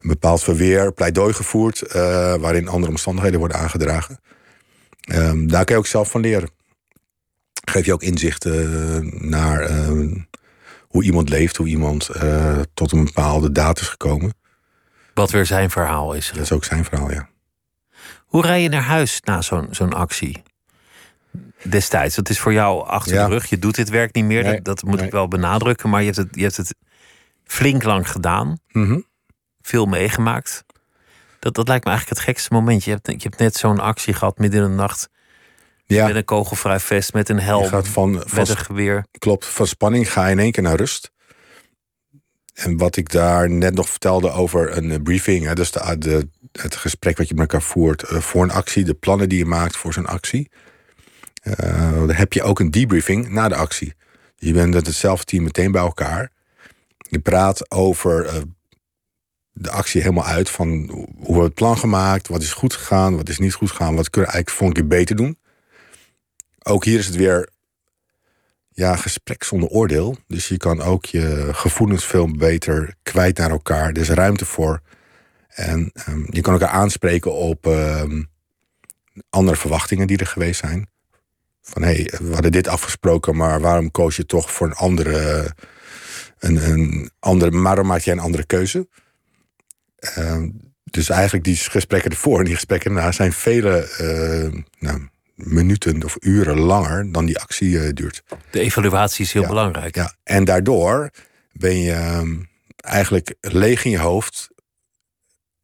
[0.00, 1.82] een bepaald verweer, pleidooi gevoerd.
[1.86, 1.92] Uh,
[2.34, 4.20] waarin andere omstandigheden worden aangedragen.
[5.14, 6.50] Um, daar kan je ook zelf van leren.
[7.64, 10.16] Geef je ook inzichten naar uh,
[10.80, 14.34] hoe iemand leeft, hoe iemand uh, tot een bepaalde daad is gekomen.
[15.14, 16.30] Wat weer zijn verhaal is.
[16.34, 17.28] Dat is ook zijn verhaal, ja.
[18.32, 20.42] Hoe rij je naar huis na zo'n zo'n actie?
[21.62, 23.26] Destijds, dat is voor jou achter Ja.
[23.26, 23.46] de rug.
[23.46, 25.06] Je doet dit werk niet meer, Nee, dat, dat moet nee.
[25.06, 25.90] ik wel benadrukken.
[25.90, 26.74] Maar je hebt, het, je hebt het
[27.44, 28.58] flink lang gedaan.
[28.68, 29.00] Mhm.
[29.60, 30.64] Veel meegemaakt.
[31.38, 32.84] Dat, dat lijkt me eigenlijk het gekste moment.
[32.84, 35.08] Je hebt, je hebt net zo'n actie gehad midden in de nacht.
[35.84, 39.06] Ja, Met een kogelvrij vest, met een helm, je gaat van, van, met een geweer.
[39.18, 41.10] klopt, van spanning ga je in één keer naar rust.
[42.54, 46.28] En wat ik daar net nog vertelde over een eh, briefing, hè, dus de, de,
[46.52, 49.44] het gesprek wat je met elkaar voert eh, voor een actie, de plannen die je
[49.44, 50.50] maakt voor zo'n actie.
[51.42, 53.94] Eh, dan heb je ook een debriefing na de actie.
[54.36, 56.30] Je bent met hetzelfde team meteen bij elkaar.
[56.98, 58.36] Je praat over eh,
[59.52, 63.16] de actie helemaal uit van hoe hebben we het plan gemaakt, wat is goed gegaan,
[63.16, 65.38] wat is niet goed gegaan, wat kunnen we eigenlijk volgende keer beter doen.
[66.62, 67.48] Ook hier is het weer
[68.68, 70.16] ja, gesprek zonder oordeel.
[70.26, 73.88] Dus je kan ook je gevoelens veel beter kwijt naar elkaar.
[73.88, 74.80] Er is ruimte voor.
[75.54, 78.22] En ehm, je kan elkaar aanspreken op ehm,
[79.30, 80.90] andere verwachtingen die er geweest zijn.
[81.62, 85.50] Van hé, hey, we hadden dit afgesproken, maar waarom koos je toch voor een andere.
[86.38, 88.88] Een, een andere waarom maak jij een andere keuze?
[89.98, 90.48] Ehm,
[90.84, 93.88] dus eigenlijk die gesprekken ervoor en die gesprekken daarna zijn vele
[94.78, 98.22] nou, minuten of uren langer dan die actie eh, duurt.
[98.50, 99.48] De evaluatie is heel Ja.
[99.48, 99.94] belangrijk.
[99.94, 101.10] Ja, en daardoor
[101.52, 102.38] ben je
[102.76, 104.50] eigenlijk leeg in je hoofd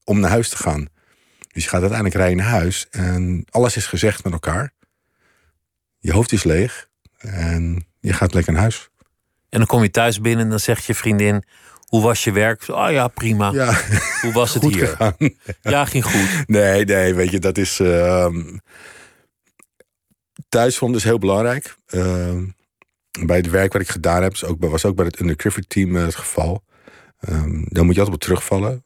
[0.08, 0.86] om naar huis te gaan.
[1.52, 4.72] Dus je gaat uiteindelijk rijden naar huis en alles is gezegd met elkaar.
[5.98, 8.88] Je hoofd is leeg en je gaat lekker naar huis.
[9.48, 11.42] En dan kom je thuis binnen en dan zegt je vriendin...
[11.88, 12.68] Hoe was je werk?
[12.68, 13.50] Oh ja, prima.
[13.52, 13.80] Ja,
[14.22, 14.86] Hoe was het hier?
[14.86, 15.16] gegaan.
[15.62, 16.48] Ja, ging goed.
[16.48, 17.80] Nee, nee, weet je, dat is.
[17.80, 18.56] ehm
[20.48, 21.76] thuisfront is heel belangrijk.
[21.86, 22.44] Ehm,
[23.26, 25.68] bij het werk wat ik gedaan heb, is ook, bij- was ook bij het undercricket
[25.68, 26.64] team eh, het geval.
[27.20, 28.84] Ehm daar moet je altijd op terugvallen.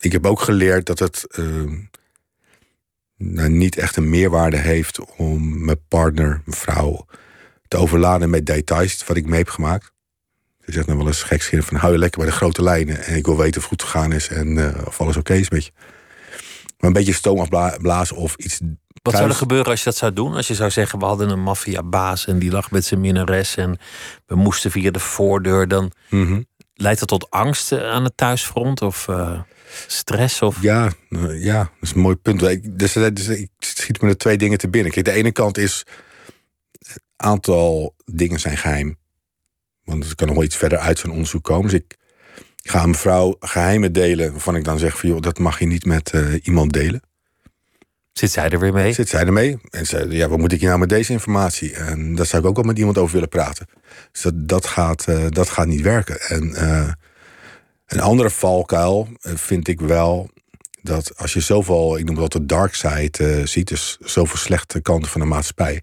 [0.00, 1.76] Ik heb ook geleerd dat het ehm,
[3.16, 7.06] nou, niet echt een meerwaarde heeft om mijn partner, mijn vrouw,
[7.68, 9.92] te overladen met details wat ik mee heb gemaakt.
[10.64, 13.04] Je zegt dan wel eens gekscherend van hou je lekker bij de grote lijnen.
[13.04, 15.50] En ik wil weten of het goed gegaan is en eh, of alles oké is
[15.50, 15.70] met je.
[16.78, 18.60] Maar een beetje stoom afblazen of iets.
[19.02, 20.34] Wat zou er gebeuren als je dat zou doen?
[20.34, 23.78] Als je zou zeggen, we hadden een maffiabaas en die lag met zijn minnares en
[24.26, 25.68] we moesten via de voordeur.
[25.68, 26.42] Dan Mhm.
[26.74, 29.40] leidt dat tot angst aan het thuisfront of eh,
[29.86, 30.42] stress?
[30.42, 30.62] Of...
[30.62, 32.42] Ja, eh, ja, dat is een mooi punt.
[32.42, 34.92] Ik, dus, eh, dus ik schiet me er twee dingen te binnen.
[34.92, 35.86] Kijk, de ene kant is...
[36.80, 38.98] een aantal dingen zijn geheim.
[39.84, 41.70] Want er kan nog wel iets verder uit zo'n onderzoek komen.
[41.70, 41.96] Dus ik
[42.62, 44.30] ga aan mevrouw geheimen delen...
[44.30, 45.08] waarvan ik dan zeg van...
[45.08, 47.02] joh, dat mag je niet met eh, iemand delen.
[48.12, 48.92] Zit zij er weer mee?
[48.92, 49.58] Zit zij ermee?
[49.70, 51.74] En ze ja, wat moet ik hier nou met deze informatie?
[51.74, 53.66] En daar zou ik ook wel met iemand over willen praten.
[54.12, 56.20] Dus dat, dat, gaat, eh, dat gaat niet werken.
[56.20, 56.92] En eh,
[57.90, 60.30] een andere valkuil eh, vind ik wel
[60.82, 64.80] dat als je zoveel, ik noem dat de dark side eh, ziet, dus zoveel slechte
[64.80, 65.82] kanten van de maatschappij,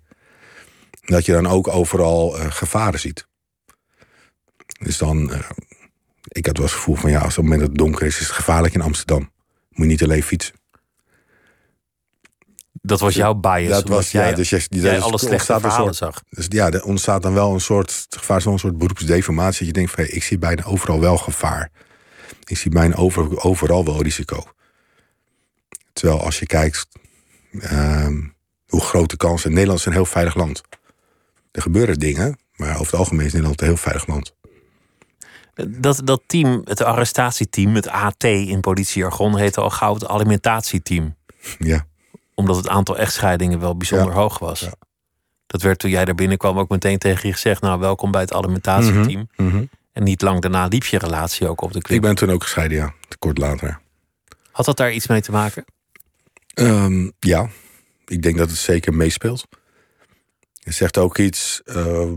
[1.02, 3.28] dat je dan ook overal eh, gevaren ziet.
[4.80, 5.32] Dus dan,
[6.28, 8.06] ik had wel eens het gevoel van ja, als op het moment dat het donker
[8.06, 9.32] is, is het gevaarlijk in Amsterdam.
[9.70, 10.56] Moet je niet alleen fietsen.
[12.82, 13.70] Dat was jouw bias.
[13.70, 16.24] dat was, jij, ja, dus die, jij dus alle slechte verhalen zag.
[16.30, 19.58] dus ja, er ontstaat dan wel een soort gevaar, een soort beroepsdeformatie.
[19.58, 21.72] Dat je denkt van, hey, ik zie bijna overal wel gevaar.
[22.44, 24.44] Ik zie bijna over, overal wel risico.
[25.94, 26.88] Terwijl als je kijkt
[27.60, 28.22] ehm,
[28.68, 29.52] hoe groot de kans is.
[29.52, 30.62] Nederland is een heel veilig land.
[31.52, 34.36] Er gebeuren dingen, maar over het algemeen is Nederland een heel veilig land.
[35.70, 41.16] Dat, dat team, het arrestatieteam, het AT in politiejargon, heette al gauw het alimentatieteam.
[41.60, 41.86] Ja,
[42.36, 44.14] Omdat het aantal echtscheidingen wel bijzonder Ja.
[44.20, 44.60] hoog was.
[44.60, 44.74] Ja.
[45.48, 47.62] Dat werd toen jij daar binnenkwam ook meteen tegen je gezegd.
[47.62, 49.30] Nou, welkom bij het alimentatieteam.
[49.36, 49.64] Mhm.
[49.98, 52.02] En niet lang daarna liep je relatie ook op de ik clip.
[52.02, 52.94] ben toen ook gescheiden, ja.
[53.20, 53.80] Kort later.
[54.52, 55.66] Had dat daar iets mee te maken?
[56.54, 57.50] Ehm, ja,
[58.06, 59.48] ik denk dat het zeker meespeelt.
[60.64, 62.12] Het zegt ook iets eh,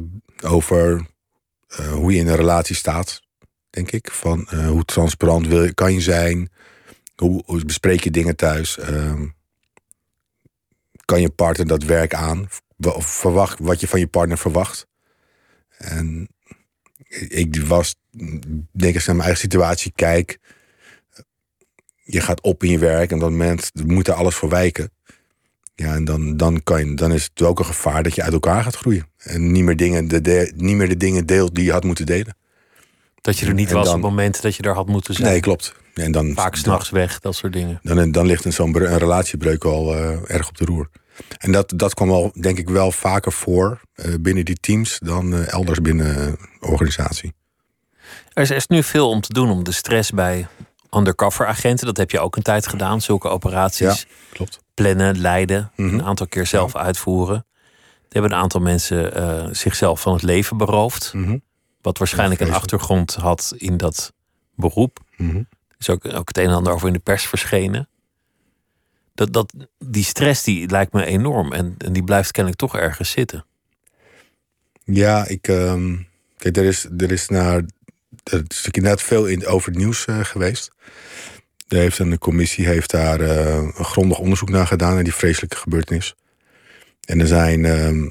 [0.44, 1.06] over
[1.68, 3.22] eh, hoe je in een relatie staat,
[3.70, 4.10] denk ik.
[4.10, 6.50] Van eh, hoe transparant wil, je- kan je zijn?
[7.16, 8.78] Hoe, hoe bespreek je dingen thuis?
[8.78, 9.26] Ehm,
[11.04, 12.48] kan je partner dat werk aan?
[12.78, 14.86] Of verwacht wat je van je partner verwacht?
[15.76, 16.28] En
[17.28, 17.94] ik was,
[18.72, 20.38] denk als ik naar mijn eigen situatie kijk,
[22.02, 24.90] je gaat op in je werk en op dat moment moet er alles voor wijken.
[25.74, 28.32] Ja, en dan, dan, kan je, dan is het ook een gevaar dat je uit
[28.32, 29.06] elkaar gaat groeien.
[29.16, 32.06] En niet meer, dingen, de, de, niet meer de dingen deelt die je had moeten
[32.06, 32.36] delen.
[33.20, 35.28] Dat je er niet En was dan- op momenten dat je er had moeten zijn.
[35.28, 35.74] Nee, klopt.
[35.94, 37.78] En dan, Vaak s'nachts weg, dat soort dingen.
[37.82, 40.90] dan, dan ligt een zo'n relatiebreuk al eh, erg op de roer.
[41.38, 45.34] En dat, dat kwam al, denk ik, wel vaker voor eh, binnen die teams dan
[45.34, 46.26] eh, elders binnen
[46.60, 47.32] eh, organisatie.
[48.32, 50.46] Er is, er is nu veel om te doen om de stress bij
[50.90, 51.86] undercover agenten.
[51.86, 54.06] Dat heb je ook een tijd gedaan, zulke operaties.
[54.32, 54.58] Klopt.
[54.74, 55.94] Plannen, leiden, Mhm.
[55.94, 57.36] een aantal keer zelf uitvoeren.
[57.36, 61.12] Er hebben een aantal mensen zichzelf van het leven beroofd.
[61.14, 61.38] Mhm.
[61.80, 64.12] Wat waarschijnlijk een achtergrond had in dat
[64.54, 64.98] beroep.
[65.16, 65.42] Mhm.
[65.78, 67.88] is ook, ook het een en ander over in de pers verschenen.
[69.30, 73.44] Dat, die stress die lijkt me enorm en, en die blijft kennelijk toch ergens zitten.
[74.84, 75.48] Ja, ik.
[75.48, 75.96] ehm,
[76.36, 77.62] kijk, er is, er is naar.
[78.24, 80.70] Er is inderdaad veel in, over het nieuws eh, geweest.
[81.68, 85.56] Er heeft een commissie heeft daar eh, een grondig onderzoek naar gedaan naar die vreselijke
[85.56, 86.14] gebeurtenis.
[87.04, 88.02] En er zijn ehm,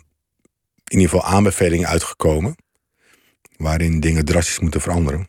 [0.89, 2.56] in ieder geval aanbevelingen uitgekomen.
[3.58, 5.28] waarin dingen drastisch moeten veranderen.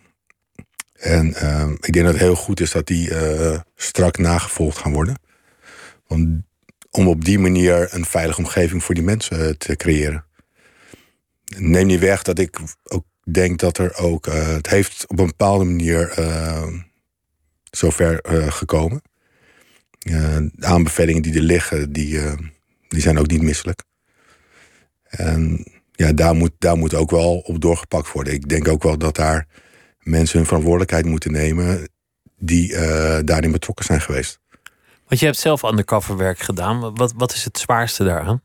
[0.92, 4.92] En ehm, ik denk dat het heel goed is dat die eh, strak nagevolgd gaan
[4.92, 5.18] worden.
[6.10, 6.46] Om,
[6.90, 10.24] om op die manier een veilige omgeving voor die mensen eh, te creëren.
[11.56, 14.26] Neem niet weg dat ik ook denk dat er ook.
[14.26, 16.66] eh, het heeft op een bepaalde manier eh,
[17.70, 18.20] zover
[18.52, 19.02] gekomen.
[19.98, 22.20] De aanbevelingen die er liggen, die,
[22.88, 23.82] die zijn ook niet misselijk.
[25.02, 28.32] En ja, daar moet, daar moet ook wel op doorgepakt worden.
[28.32, 29.46] Ik denk ook wel dat daar
[29.98, 31.88] mensen hun verantwoordelijkheid moeten nemen
[32.38, 32.68] die
[33.24, 34.40] daarin betrokken zijn geweest.
[35.10, 36.94] Want je hebt zelf undercover werk gedaan.
[36.94, 38.42] Wat, wat is het zwaarste daaraan?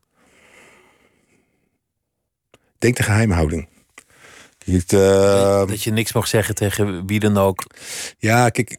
[2.52, 3.68] Ik denk de geheimhouding.
[4.64, 7.66] Het, eh, dat je niks mag zeggen tegen wie dan ook.
[8.18, 8.78] Ja, kijk,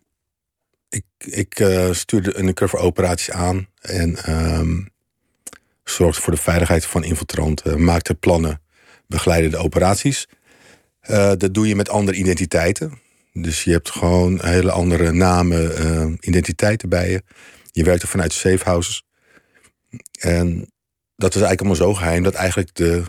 [0.90, 4.80] ik, ik eh, stuurde undercover operaties aan en ehm
[5.84, 8.62] zorgde voor de veiligheid van infiltranten, maakte plannen,
[9.08, 10.28] begeleidde de operaties.
[11.00, 13.00] Eh, dat doe je met andere identiteiten.
[13.34, 17.24] Dus je hebt gewoon hele andere namen, eh, identiteiten bij je.
[17.78, 19.04] Je werkte vanuit safe houses.
[20.20, 20.72] En
[21.16, 23.04] dat was eigenlijk allemaal zo geheim dat eigenlijk de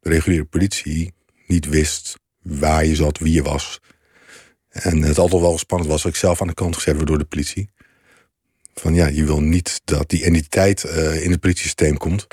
[0.00, 1.14] reguliere politie
[1.46, 3.80] niet wist waar je zat, wie je was.
[4.68, 7.18] En het altijd wel spannend was dat ik zelf aan de kant gezet werd door
[7.18, 7.70] de politie.
[8.74, 12.26] Van ja, je wil niet dat die identiteit eh, in het politiesysteem komt.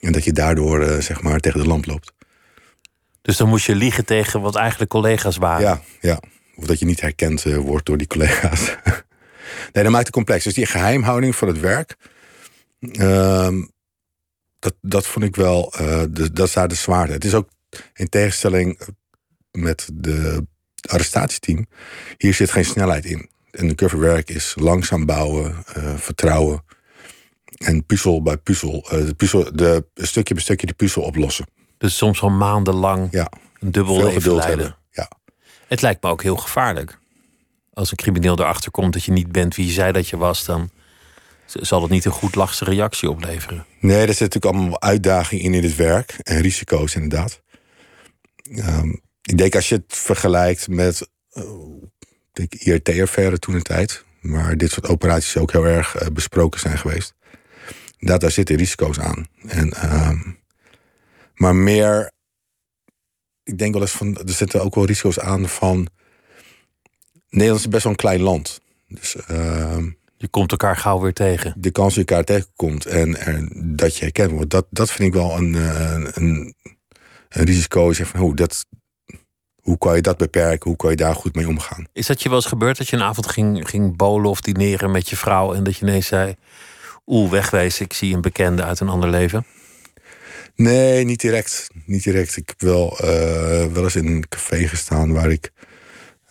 [0.00, 2.12] En dat je daardoor eh, zeg maar tegen de lamp loopt.
[3.22, 5.66] Dus dan moest je liegen tegen wat eigenlijk collega's waren.
[5.66, 6.20] Ja, ja.
[6.56, 8.76] Of dat je niet herkend eh, wordt door die collega's.
[9.72, 10.44] nee, dat maakt het complex.
[10.44, 11.96] Dus die geheimhouding van het werk.
[12.80, 13.62] ehm,
[14.58, 15.70] dat, dat vond ik wel.
[16.10, 17.12] de, dat is daar de zwaarte.
[17.12, 17.48] Het is ook
[17.94, 18.80] in tegenstelling
[19.50, 20.46] met de
[20.80, 21.66] arrestatieteam.
[22.16, 23.30] Hier zit geen snelheid in.
[23.50, 26.64] En de coverwerk is langzaam bouwen, eh, vertrouwen.
[27.56, 28.86] En puzzel bij puzzel.
[28.90, 31.46] eh, de puzzel de, stukje bij stukje de puzzel oplossen.
[31.78, 34.76] Dus soms al maandenlang Ja, een dubbel veel geduld hebben.
[34.90, 35.10] Ja.
[35.66, 36.98] Het lijkt me ook heel gevaarlijk.
[37.76, 40.44] Als een crimineel erachter komt dat je niet bent wie je zei dat je was,
[40.44, 40.70] dan
[41.44, 43.66] zal het niet een goed lachse reactie opleveren.
[43.80, 46.16] Nee, er zit natuurlijk allemaal uitdagingen in in het werk.
[46.22, 47.42] En risico's inderdaad.
[48.50, 48.88] Ehm,
[49.22, 51.42] ik denk als je het vergelijkt met uh,
[52.32, 54.04] de IRT-affaire toen een tijd.
[54.20, 57.14] Waar dit soort operaties ook heel erg eh, besproken zijn geweest.
[57.98, 59.26] Dat, daar zitten risico's aan.
[59.46, 60.18] En, ehm,
[61.34, 62.10] maar meer,
[63.42, 65.88] ik denk wel eens van, er zitten ook wel risico's aan van...
[67.30, 68.60] Nederland is best wel een klein land.
[68.88, 71.54] Dus ehm, Je komt elkaar gauw weer tegen.
[71.58, 73.16] de kans dat je elkaar tegenkomt en
[73.76, 76.54] dat je herkend wordt, dat, dat vind ik wel een, eh, een,
[77.28, 77.92] een risico.
[77.92, 78.64] Zeg van, hoe, dat,
[79.60, 80.68] hoe kan je dat beperken?
[80.68, 81.86] Hoe kan je daar goed mee omgaan?
[81.92, 84.90] Is dat je wel eens gebeurd dat je een avond ging, ging bowlen of dineren
[84.90, 86.34] met je vrouw en dat je ineens zei:
[87.06, 89.46] Oeh, wegwezen, ik zie een bekende uit een ander leven?
[90.54, 91.68] Nee, niet direct.
[91.84, 92.36] Niet direct.
[92.36, 95.52] Ik heb wel, eh, wel eens in een café gestaan waar ik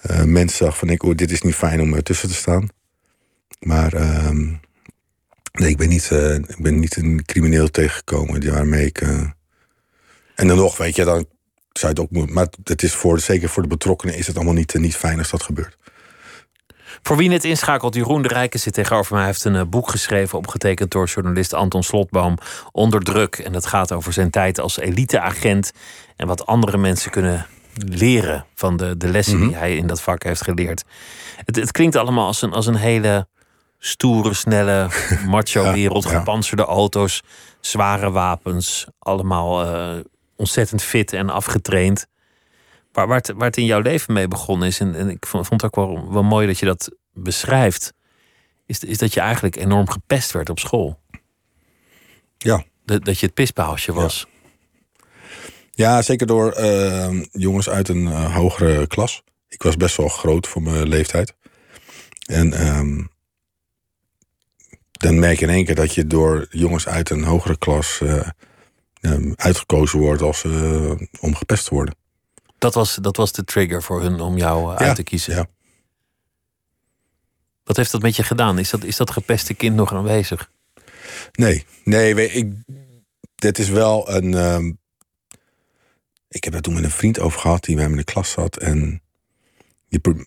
[0.08, 2.70] eh, mensen zag van, ik, oh, dit is niet fijn om ertussen te staan.
[3.60, 4.46] Maar ehm,
[5.52, 9.02] nee, ik ben, niet, eh, ik ben niet een crimineel tegengekomen waarmee ik.
[9.02, 9.30] eh,
[10.36, 11.28] en dan nog, weet je, dan zou
[11.72, 12.34] je het ook moeten.
[12.34, 15.30] Maar het is voor, zeker voor de betrokkenen is het allemaal niet, niet fijn als
[15.30, 15.78] dat gebeurt.
[17.02, 19.22] Voor wie net inschakelt, Jeroen de Rijken zit tegenover mij.
[19.24, 22.38] Hij heeft een boek geschreven, opgetekend door journalist Anton Slotboom,
[22.72, 23.36] Onder druk.
[23.36, 25.72] En dat gaat over zijn tijd als eliteagent
[26.16, 30.24] en wat andere mensen kunnen leren van de, de lessen die hij in dat vak
[30.24, 30.84] heeft geleerd.
[31.46, 33.28] Het, het klinkt allemaal als een, als een hele
[33.80, 34.88] stoere, snelle,
[35.28, 36.04] macho wereld.
[36.04, 36.10] ja.
[36.10, 37.22] Gepantserde auto's,
[37.60, 40.00] zware wapens, allemaal eh,
[40.36, 42.08] ontzettend fit en afgetraind.
[42.92, 45.48] Waar, waar, het, waar het in jouw leven mee begonnen is, en, en ik vond,
[45.48, 47.94] vond het ook wel, wel mooi dat je dat beschrijft,
[48.66, 51.00] is, is dat je eigenlijk enorm gepest werd op school.
[52.38, 52.64] Ja.
[52.86, 54.26] Dat, dat je het pispaaltje was.
[54.28, 54.35] Ja,
[55.76, 59.24] zeker door eh, jongens uit een eh, hogere klas.
[59.48, 61.34] Ik was best wel groot voor mijn leeftijd.
[62.26, 63.04] En ehm,
[64.92, 68.28] dan merk je in één keer dat je door jongens uit een hogere klas eh,
[69.02, 71.96] ehm, uitgekozen wordt als, eh, om gepest te worden.
[72.58, 75.36] Dat, was, dat was de trigger voor hun om jou Ja, uit te kiezen.
[75.36, 75.46] ja.
[77.64, 78.60] Wat heeft dat met je gedaan?
[78.60, 80.52] Is dat, is dat gepeste kind nog aanwezig?
[81.32, 82.54] Nee, nee, ik,
[83.36, 84.34] dit is wel een.
[84.34, 84.72] ehm,
[86.36, 88.32] ik heb het toen met een vriend over gehad die bij me in de klas
[88.32, 88.58] zat.
[88.58, 89.02] En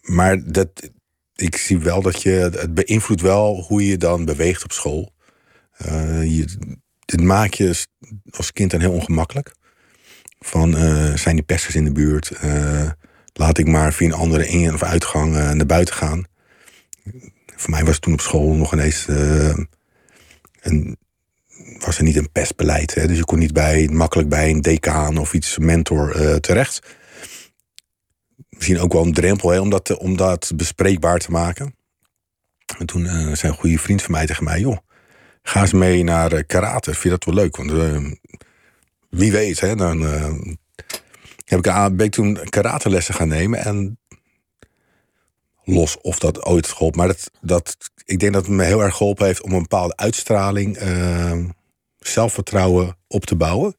[0.02, 0.90] maar dat,
[1.34, 2.30] ik zie wel dat je.
[2.30, 5.12] Het beïnvloedt wel hoe je dan beweegt op school.
[5.86, 6.56] Uh, je,
[7.04, 7.86] het maakt je
[8.30, 9.54] als kind dan heel ongemakkelijk.
[10.38, 12.30] Van uh, zijn die pesters in de buurt?
[12.44, 12.90] Uh,
[13.32, 16.24] laat ik maar via een andere in- of uitgang naar buiten gaan.
[17.56, 19.06] Voor mij was toen op school nog ineens.
[20.60, 20.98] een,
[21.78, 22.94] was er niet een pestbeleid.
[22.94, 23.06] Hè?
[23.06, 26.80] Dus je kon niet bij, makkelijk bij een decaan of iets, mentor terecht
[28.58, 29.60] misschien ook wel een drempel hè,
[29.94, 31.74] om, dat, bespreekbaar te maken.
[32.78, 34.76] En toen uh, zei een goede vriend van mij tegen mij: joh,
[35.42, 36.90] ga eens mee naar uh, karate.
[36.90, 37.56] Vind je dat wel leuk?
[37.56, 38.12] Want uh,
[39.10, 40.00] wie weet, hè, dan
[41.44, 43.64] heb ik, ben ik toen karatelessen gaan nemen.
[43.64, 43.98] En
[45.64, 46.98] los of dat ooit geholpen.
[46.98, 49.96] Maar dat, dat, ik denk dat het me heel erg geholpen heeft om een bepaalde
[49.96, 50.78] uitstraling,
[51.98, 53.76] zelfvertrouwen op te bouwen.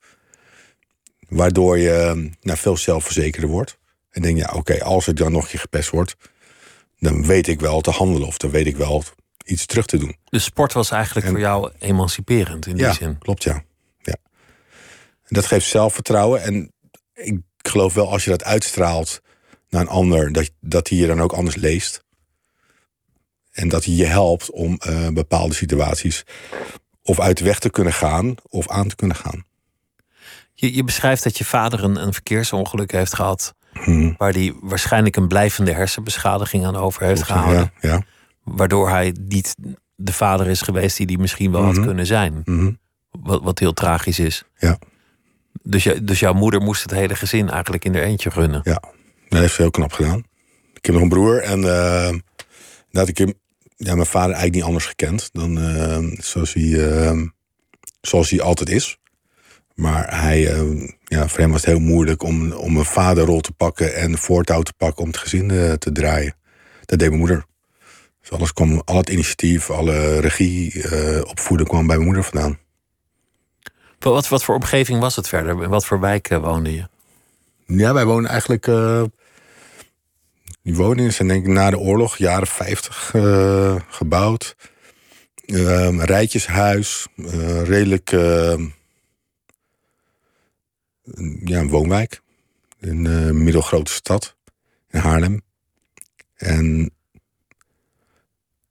[1.27, 3.77] Waardoor je nou, veel zelfverzekerder wordt.
[4.09, 6.15] En denk, ja, oké, als ik dan nog een keer gepest word,
[6.99, 9.03] dan weet ik wel te handelen of dan weet ik wel
[9.45, 10.15] iets terug te doen.
[10.23, 13.17] De sport was eigenlijk voor jou emanciperend in die ja, zin.
[13.17, 13.63] Klopt, ja.
[14.01, 14.15] ja.
[15.23, 16.41] En dat geeft zelfvertrouwen.
[16.41, 16.73] En
[17.13, 19.21] ik geloof wel, als je dat uitstraalt
[19.69, 22.03] naar een ander, dat, dat hij je dan ook anders leest.
[23.51, 26.23] En dat hij je helpt om uh, bepaalde situaties
[27.09, 29.43] of uit de weg te kunnen gaan of aan te kunnen gaan.
[30.53, 33.55] Je, je beschrijft dat je vader een, een verkeersongeluk heeft gehad.
[33.73, 34.15] Hmm.
[34.17, 37.71] Waar hij waarschijnlijk een blijvende hersenbeschadiging aan over heeft gehouden.
[37.81, 38.03] Ja, ja.
[38.43, 39.55] Waardoor hij niet
[39.95, 41.85] de vader is geweest die hij misschien wel had Mhm.
[41.85, 42.43] kunnen zijn.
[43.11, 44.43] Wat, wat heel tragisch is.
[44.57, 44.77] Ja.
[45.61, 48.61] Dus, dus jouw moeder moest het hele gezin eigenlijk in haar eentje runnen.
[48.63, 48.81] Ja,
[49.29, 50.23] dat heeft ze heel knap gedaan.
[50.73, 52.09] Ik heb nog een broer en uh,
[52.91, 53.33] dat ik hem,
[53.81, 57.21] ja, mijn vader eigenlijk niet anders gekend dan uh, zoals, hij, uh,
[58.01, 58.97] zoals hij altijd is.
[59.75, 60.39] Maar hij,
[61.03, 64.61] ja, voor hem was het heel moeilijk om, om een vaderrol te pakken en voortouw
[64.61, 66.35] te pakken om het gezin te draaien.
[66.85, 67.45] Dat deed mijn moeder.
[68.21, 70.83] Dus alles kwam, al het initiatief, alle regie,
[71.25, 72.59] opvoeden kwam bij mijn moeder vandaan.
[73.99, 75.63] Wat, wat voor omgeving was het verder?
[75.63, 76.87] In wat voor wijk woonde je?
[77.65, 78.67] Ja, wij wonen eigenlijk.
[78.67, 79.03] Uh,
[80.69, 84.55] die woningen zijn denk ik na de oorlog, jaren 50, uh, gebouwd.
[85.45, 87.07] Uh, een rijtjeshuis,
[87.63, 88.09] redelijk.
[91.43, 92.21] ja, een woonwijk.
[92.79, 94.35] In een middelgrote stad,
[94.89, 95.41] in Haarlem.
[96.35, 96.91] En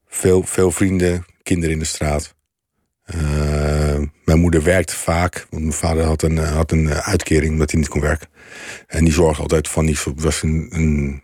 [0.07, 2.35] veel, veel vrienden, kinderen in de straat.
[3.15, 7.81] Uh, mijn moeder werkte vaak, want mijn vader had een, had een uitkering omdat hij
[7.81, 8.29] niet kon werken.
[8.87, 11.23] En die zorgde altijd van, die was een, een,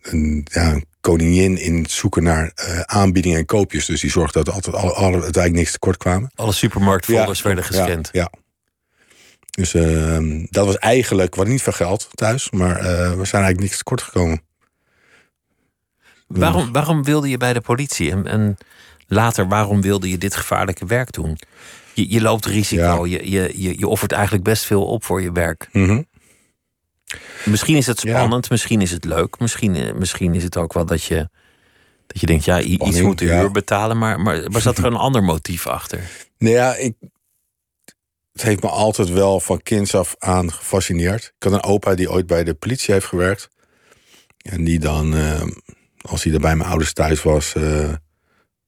[0.00, 3.86] een, ja, een koningin in het zoeken naar uh, aanbiedingen en koopjes.
[3.86, 6.30] Dus die zorgde dat altijd alle, alle, uiteindelijk niks tekort kwamen.
[6.34, 8.08] Alle supermarktfolders ja, werden gescand.
[8.12, 8.38] Ja, ja.
[9.50, 13.60] Dus uh, dat was eigenlijk, wat niet veel geld thuis, maar uh, we zijn eigenlijk
[13.60, 14.42] niks tekort gekomen.
[16.26, 18.10] Waarom, waarom wilde je bij de politie?
[18.10, 18.56] En, en
[19.06, 21.38] later, waarom wilde je dit gevaarlijke werk doen?
[21.94, 23.18] Je, je loopt risico, ja.
[23.18, 25.68] je, je, je, je offert eigenlijk best veel op voor je werk.
[25.72, 26.06] Mm -hmm.
[27.44, 28.50] Misschien is het spannend, ja.
[28.50, 31.28] misschien is het leuk, misschien, misschien is het ook wel dat je,
[32.06, 34.96] dat je denkt, ja, iets moet de huur betalen, maar, maar, maar zat er een
[35.06, 36.00] ander motief achter?
[36.38, 36.94] Nou ja, ik,
[38.32, 41.24] het heeft me altijd wel van kinds af aan gefascineerd.
[41.24, 43.48] Ik had een opa die ooit bij de politie heeft gewerkt.
[44.36, 45.42] En die dan, uh,
[46.00, 47.92] als hij er bij mijn ouders thuis was, uh,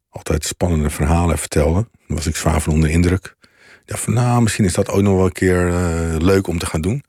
[0.09, 1.89] altijd spannende verhalen vertelde.
[2.07, 3.37] Daar was ik zwaar van onder indruk.
[3.83, 6.59] Ik dacht van, nou, misschien is dat ook nog wel een keer uh, leuk om
[6.59, 7.05] te gaan doen.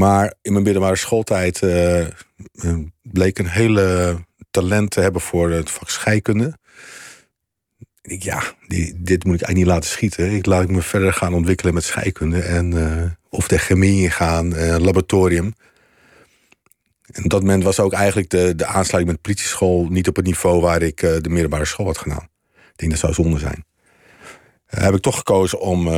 [0.00, 2.06] Maar in mijn middelbare schooltijd uh,
[3.02, 4.16] bleek een hele
[4.50, 6.58] talent te hebben voor het vak scheikunde.
[8.02, 8.42] Ik, ja,
[8.96, 10.30] dit moet ik eigenlijk niet laten schieten.
[10.32, 12.40] Ik laat ik me verder gaan ontwikkelen met scheikunde.
[12.40, 15.54] En, uh, of de chemie ingaan, laboratorium.
[17.12, 20.16] En op dat moment was ook eigenlijk de, de aansluiting met de politieschool niet op
[20.16, 22.28] het niveau waar ik de middelbare school had gedaan.
[22.52, 23.64] Ik denk dat zou zonde zijn.
[24.66, 25.88] heb ik toch gekozen om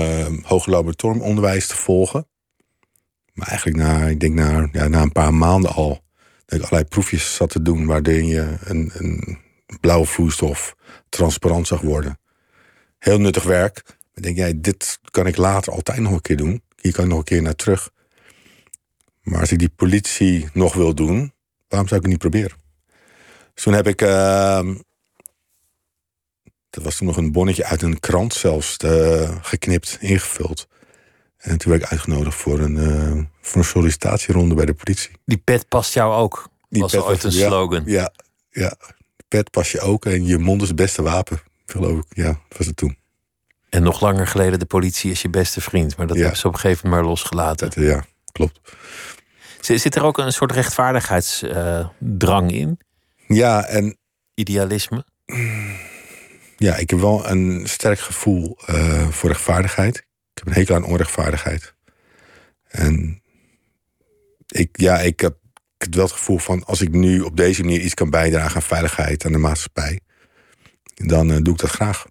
[0.43, 2.27] hoger laboratoriumonderwijs te volgen.
[3.33, 6.05] Maar eigenlijk na, ik denk na, ja, na een paar maanden al...
[6.45, 7.87] dat ik allerlei proefjes zat te doen...
[7.87, 9.39] waardoor je een, een
[9.81, 10.75] blauwe vloeistof
[11.09, 12.19] transparant zag worden.
[12.99, 13.83] Heel nuttig werk.
[13.87, 16.63] Maar denk jij, dit kan ik later altijd nog een keer doen.
[16.81, 17.91] Hier kan ik nog een keer naar terug.
[19.23, 21.33] Maar als ik die politie nog wil doen...
[21.69, 22.57] waarom zou ik het niet proberen?
[23.55, 24.03] Dus toen heb ik...
[24.03, 24.75] Uh,
[26.71, 28.77] dat was toen nog een bonnetje uit een krant zelfs...
[28.85, 30.69] Uh, geknipt, ingevuld...
[31.43, 35.11] En toen werd ik uitgenodigd voor een, uh, voor een sollicitatieronde bij de politie.
[35.25, 37.83] Die pet past jou ook, Die was ooit een ja, slogan.
[37.87, 38.13] Ja,
[38.51, 38.75] ja,
[39.29, 42.05] pet past je ook en je mond is het beste wapen, geloof ik.
[42.09, 42.97] Ja, was het toen.
[43.69, 45.97] En nog langer geleden, de politie is je beste vriend.
[45.97, 46.23] Maar dat Ja.
[46.23, 47.71] hebben ze op een gegeven moment maar losgelaten.
[47.71, 48.61] Dat, ja, klopt.
[49.61, 52.79] Zit er ook een soort rechtvaardigheidsdrang in?
[53.27, 53.97] Ja, en
[54.35, 55.05] idealisme?
[56.57, 60.07] Ja, ik heb wel een sterk gevoel uh, voor rechtvaardigheid.
[60.35, 61.75] Ik heb een hekel aan onrechtvaardigheid.
[62.69, 63.23] En
[64.47, 67.63] ik, ja, ik heb, ik heb wel het gevoel van als ik nu op deze
[67.63, 70.01] manier iets kan bijdragen aan veiligheid, aan de maatschappij,
[70.95, 72.07] dan uh, doe ik dat graag.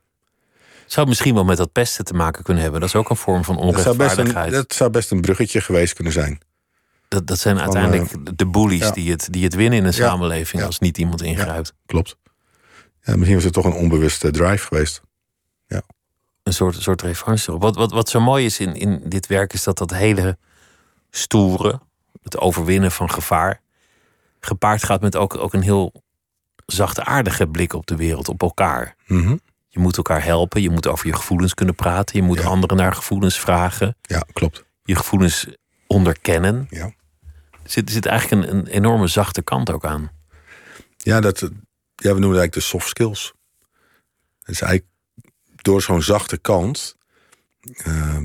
[0.86, 2.82] Zou het misschien wel met dat pesten te maken kunnen hebben?
[2.82, 4.18] Dat is ook een vorm van onrechtvaardigheid.
[4.18, 6.40] Dat zou best een, dat zou best een bruggetje geweest kunnen zijn.
[7.08, 10.08] Dat, dat zijn uiteindelijk uh, de bullies die, het, die het winnen in een ja,
[10.08, 11.74] samenleving als niet iemand ingrijpt.
[11.86, 12.18] klopt.
[13.02, 15.02] Ja, misschien was het toch een onbewuste drive geweest.
[15.68, 15.82] Ja.
[16.44, 17.58] Een soort, soort revanche.
[17.58, 20.38] Wat, wat, wat zo mooi is in, in dit werk is dat dat hele
[21.10, 21.80] stoere,
[22.24, 23.62] het overwinnen van gevaar,
[24.40, 26.04] gepaard gaat met ook, ook een heel
[26.66, 28.96] zachtaardige blik op de wereld, op elkaar.
[29.08, 29.40] Mm -hmm.
[29.68, 32.46] Je moet elkaar helpen, je moet over je gevoelens kunnen praten, je moet Ja.
[32.46, 34.64] anderen naar gevoelens vragen, Ja, klopt.
[34.84, 35.48] je gevoelens
[35.88, 36.68] onderkennen.
[36.70, 36.86] Ja.
[37.52, 40.12] Er zit, er zit eigenlijk een, een enorme zachte kant ook aan.
[40.98, 41.50] Ja, dat, ja,
[42.14, 43.34] we noemen het eigenlijk de soft skills.
[44.40, 44.91] Het is eigenlijk
[45.62, 46.96] door zo'n zachte kant.
[47.62, 48.22] eh,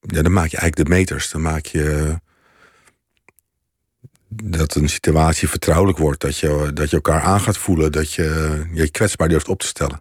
[0.00, 1.30] ja, dan maak je eigenlijk de meters.
[1.30, 2.18] Dan maak je
[4.28, 6.20] dat een situatie vertrouwelijk wordt.
[6.20, 7.92] Dat je, dat je elkaar aan gaat voelen.
[7.92, 10.00] Dat je je kwetsbaar durft op te stellen.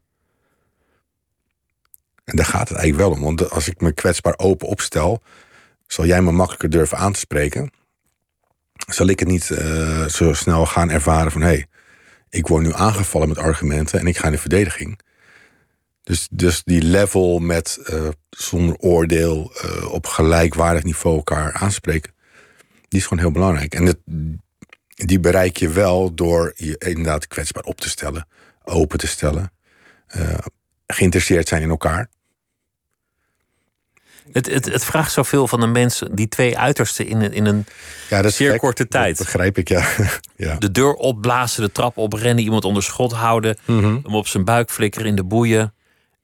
[2.23, 3.23] En daar gaat het eigenlijk wel om.
[3.23, 5.21] Want als ik me kwetsbaar open opstel,
[5.87, 7.71] zal jij me makkelijker durven aan te spreken.
[8.87, 11.65] Zal ik het niet eh, zo snel gaan ervaren van hé, hey,
[12.29, 14.99] ik word nu aangevallen met argumenten en ik ga in de verdediging.
[16.07, 22.13] Dus, dus die level met eh, zonder oordeel eh, op gelijkwaardig niveau elkaar aanspreken,
[22.87, 23.73] die is gewoon heel belangrijk.
[23.75, 24.01] En
[24.95, 28.27] die bereik je wel door je inderdaad kwetsbaar op te stellen,
[28.63, 29.51] open te stellen,
[30.07, 30.37] eh,
[30.87, 32.09] geïnteresseerd zijn in elkaar.
[34.31, 37.65] Het, het, het vraagt zoveel van een mens, die twee uitersten in een, in een
[38.09, 38.59] Ja, dat zeer gek.
[38.59, 39.17] korte tijd.
[39.17, 39.87] Dat begrijp ik, ja.
[40.35, 40.55] ja.
[40.55, 43.83] De deur opblazen, de trap oprennen, iemand onder schot houden, Mhm.
[44.03, 45.71] hem op zijn buik flikkeren in de boeien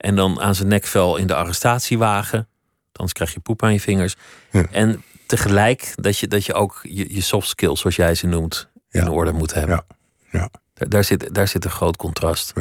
[0.03, 2.47] en dan aan zijn nekvel in de arrestatiewagen.
[2.91, 4.15] Anders krijg je poep aan je vingers.
[4.51, 4.65] Ja.
[4.71, 8.69] En tegelijk dat je, dat je ook je, je soft skills, zoals jij ze noemt,
[8.89, 9.09] in Ja.
[9.09, 9.85] orde moet hebben.
[10.31, 10.39] Ja.
[10.39, 10.49] Ja.
[10.73, 12.51] Daar, daar, zit, daar zit een groot contrast.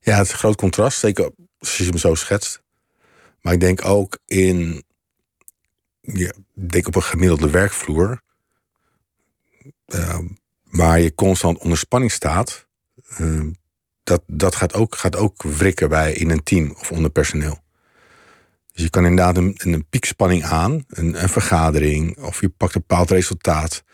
[0.00, 2.62] Ja, het is een groot contrast, zeker als je hem zo schetst.
[3.40, 4.84] Maar ik denk ook in,
[6.00, 8.20] ja, ik denk op een gemiddelde werkvloer,
[9.86, 10.18] eh,
[10.64, 12.66] waar je constant onder spanning staat,
[13.08, 13.40] eh,
[14.08, 17.58] dat, dat gaat, ook, gaat ook wrikken bij in een team of onder personeel.
[18.72, 23.10] Dus je kan inderdaad een, een piekspanning aan, een, vergadering, of je pakt een bepaald
[23.10, 23.84] resultaat,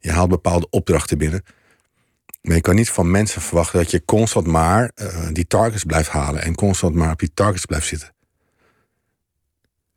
[0.00, 1.44] je haalt bepaalde opdrachten binnen.
[2.42, 6.08] Maar je kan niet van mensen verwachten dat je constant maar eh, die targets blijft
[6.08, 8.14] halen en constant maar op die targets blijft zitten.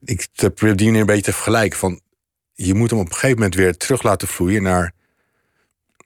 [0.05, 1.79] Ik probeer die manier een beetje te vergelijken.
[1.79, 2.01] Van,
[2.53, 4.93] je moet hem op een gegeven moment weer terug laten vloeien naar.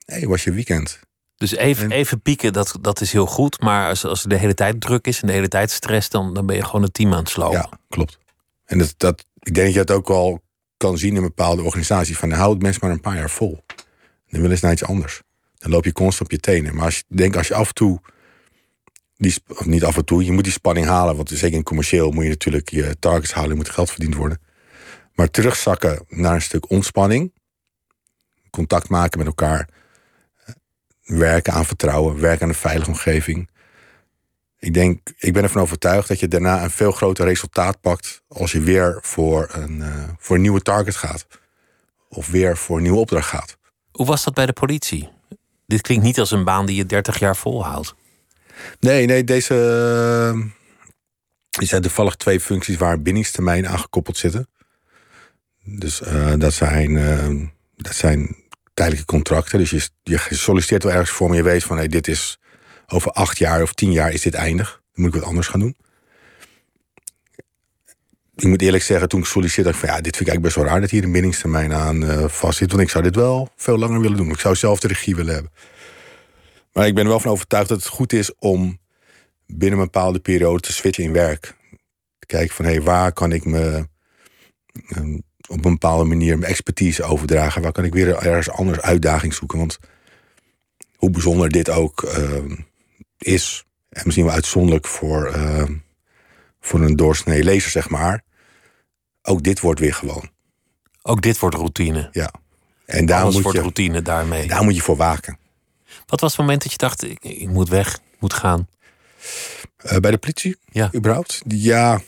[0.05, 0.99] Hé, was je weekend?
[1.41, 3.61] Dus even, En- even pieken, dat, dat is heel goed.
[3.61, 6.33] Maar als, als er de hele tijd druk is en de hele tijd stress, dan,
[6.33, 7.57] dan ben je gewoon het team aan het slopen.
[7.57, 8.17] Ja, klopt.
[8.65, 10.41] En dat, dat, ik denk dat je dat ook wel
[10.77, 12.17] kan zien in bepaalde organisaties.
[12.17, 13.63] Van hou het mensen maar een paar jaar vol.
[14.29, 15.21] Dan willen ze naar iets anders.
[15.57, 16.75] Dan loop je constant op je tenen.
[16.75, 17.99] Maar als je, denk als je af en toe.
[19.17, 21.15] Die, of niet af en toe, je moet die spanning halen.
[21.15, 23.49] Want zeker in commercieel moet je natuurlijk je targets halen.
[23.49, 24.41] Er moet geld verdiend worden.
[25.13, 27.33] Maar terugzakken naar een stuk ontspanning.
[28.49, 29.69] Contact maken met elkaar.
[31.19, 32.19] Werken aan vertrouwen.
[32.19, 33.49] Werken aan een veilige omgeving.
[34.59, 38.21] Ik denk, ik ben ervan overtuigd dat je daarna een veel groter resultaat pakt.
[38.27, 41.27] als je weer voor een, eh, voor een nieuwe target gaat.
[42.09, 43.57] Of weer voor een nieuwe opdracht gaat.
[43.91, 45.09] Hoe was dat bij de politie?
[45.67, 47.95] Dit klinkt niet als een baan die je 30 jaar volhoudt.
[48.79, 49.53] Nee, nee, deze.
[49.53, 50.29] eh,
[51.61, 54.49] Er zijn toevallig twee functies waar binningstermijn aan gekoppeld zitten.
[55.63, 56.93] Dus eh, dat, zijn,
[57.75, 58.35] dat zijn
[58.73, 59.59] tijdelijke contracten.
[59.59, 62.39] Dus je, solliciteert wel ergens voor, maar je weet van hey, dit is
[62.87, 64.69] over acht jaar of tien jaar is dit eindig.
[64.93, 65.75] Dan moet ik wat anders gaan doen.
[68.35, 70.55] Ik moet eerlijk zeggen, toen ik solliciteerde, ik van ja, dit vind ik eigenlijk best
[70.55, 72.71] wel raar dat hier een binningstermijn aan eh vast zit.
[72.71, 74.29] Want ik zou dit wel veel langer willen doen.
[74.29, 75.51] Ik zou zelf de regie willen hebben.
[76.73, 78.79] Maar ik ben er wel van overtuigd dat het goed is om
[79.45, 81.55] binnen een bepaalde periode te switchen in werk.
[82.19, 83.87] Te kijken van hé, hey, waar kan ik me
[84.87, 85.17] eh,
[85.51, 87.61] op een bepaalde manier mijn expertise overdragen?
[87.61, 89.57] Waar kan ik weer ergens anders uitdaging zoeken?
[89.57, 89.79] Want
[90.95, 92.43] hoe bijzonder dit ook eh,
[93.17, 95.63] is, en misschien wel uitzonderlijk voor, eh,
[96.59, 98.23] voor een doorsnee lezer, zeg maar.
[99.21, 100.29] Ook dit wordt weer gewoon.
[101.01, 102.09] Ook dit wordt routine.
[102.11, 102.31] Ja.
[102.85, 104.47] En daar Alles moet, wordt je, routine daarmee.
[104.47, 105.37] daar moet je voor waken.
[106.05, 108.67] Wat was het moment dat je dacht, ik, ik moet weg, ik moet gaan?
[109.77, 110.57] Eh, bij de politie?
[110.71, 110.89] Ja.
[110.95, 111.41] Überhaupt?
[111.47, 112.01] Ja.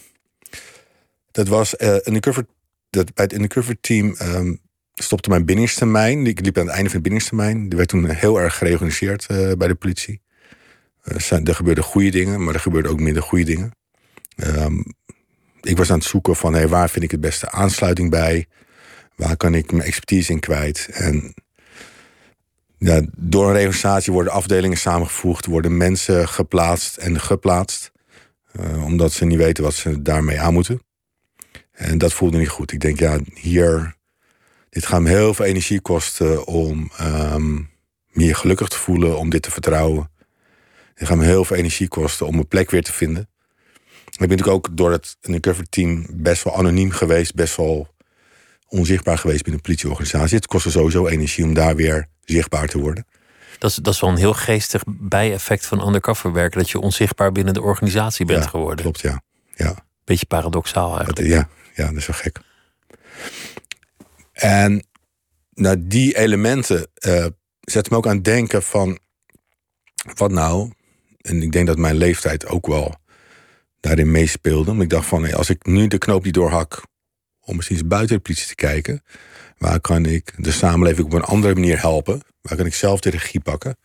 [1.31, 2.45] Dat was eh undercover.
[2.93, 4.15] Dat, bij het undercover team.
[4.17, 4.53] ehm,
[4.93, 6.25] stopte mijn binningstermijn.
[6.25, 7.69] Ik liep aan het einde van de binningstermijn.
[7.69, 10.21] Die werd toen heel erg gereorganiseerd uh, bij de politie.
[11.03, 13.71] Uh, er gebeurden goede dingen, maar er gebeurden ook minder goede dingen.
[14.35, 14.83] Um,
[15.61, 18.47] ik was aan het zoeken van hey, waar vind ik het beste aansluiting bij?
[19.15, 20.87] Waar kan ik mijn expertise in kwijt?
[20.91, 21.33] En
[22.77, 27.91] ja, door een reorganisatie worden afdelingen samengevoegd, worden mensen geplaatst en geplaatst.
[28.59, 30.81] Uh, omdat ze niet weten wat ze daarmee aan moeten.
[31.74, 32.71] En dat voelde niet goed.
[32.71, 33.95] Ik denk, ja, hier,
[34.69, 37.69] dit gaat me heel veel energie kosten om um,
[38.11, 40.11] me gelukkig te voelen, om dit te vertrouwen.
[40.93, 43.30] Het gaat me heel veel energie kosten om mijn plek weer te vinden.
[44.05, 47.88] Ik ben natuurlijk ook door het undercover team best wel anoniem geweest, best wel
[48.67, 50.36] onzichtbaar geweest binnen de politieorganisatie.
[50.36, 53.05] Het kostte sowieso energie om daar weer zichtbaar te worden.
[53.59, 57.32] Dat is, dat is wel een heel geestig bijeffect van undercover werken, dat je onzichtbaar
[57.32, 58.82] binnen de organisatie bent ja, geworden.
[58.82, 59.21] Klopt, ja.
[59.55, 59.76] ja.
[60.03, 61.28] Beetje paradoxaal eigenlijk.
[61.28, 62.39] Ja, ja, dat is wel gek.
[64.32, 64.88] En
[65.53, 67.26] nou, die elementen uh,
[67.59, 68.99] zetten me ook aan het denken van...
[70.15, 70.71] wat nou,
[71.17, 72.95] en ik denk dat mijn leeftijd ook wel
[73.80, 74.69] daarin meespeelde.
[74.71, 76.84] Want ik dacht van, als ik nu de knoop niet doorhak...
[77.39, 79.03] om misschien eens buiten de politie te kijken...
[79.57, 82.21] waar kan ik de samenleving op een andere manier helpen?
[82.41, 83.78] Waar kan ik zelf de regie pakken?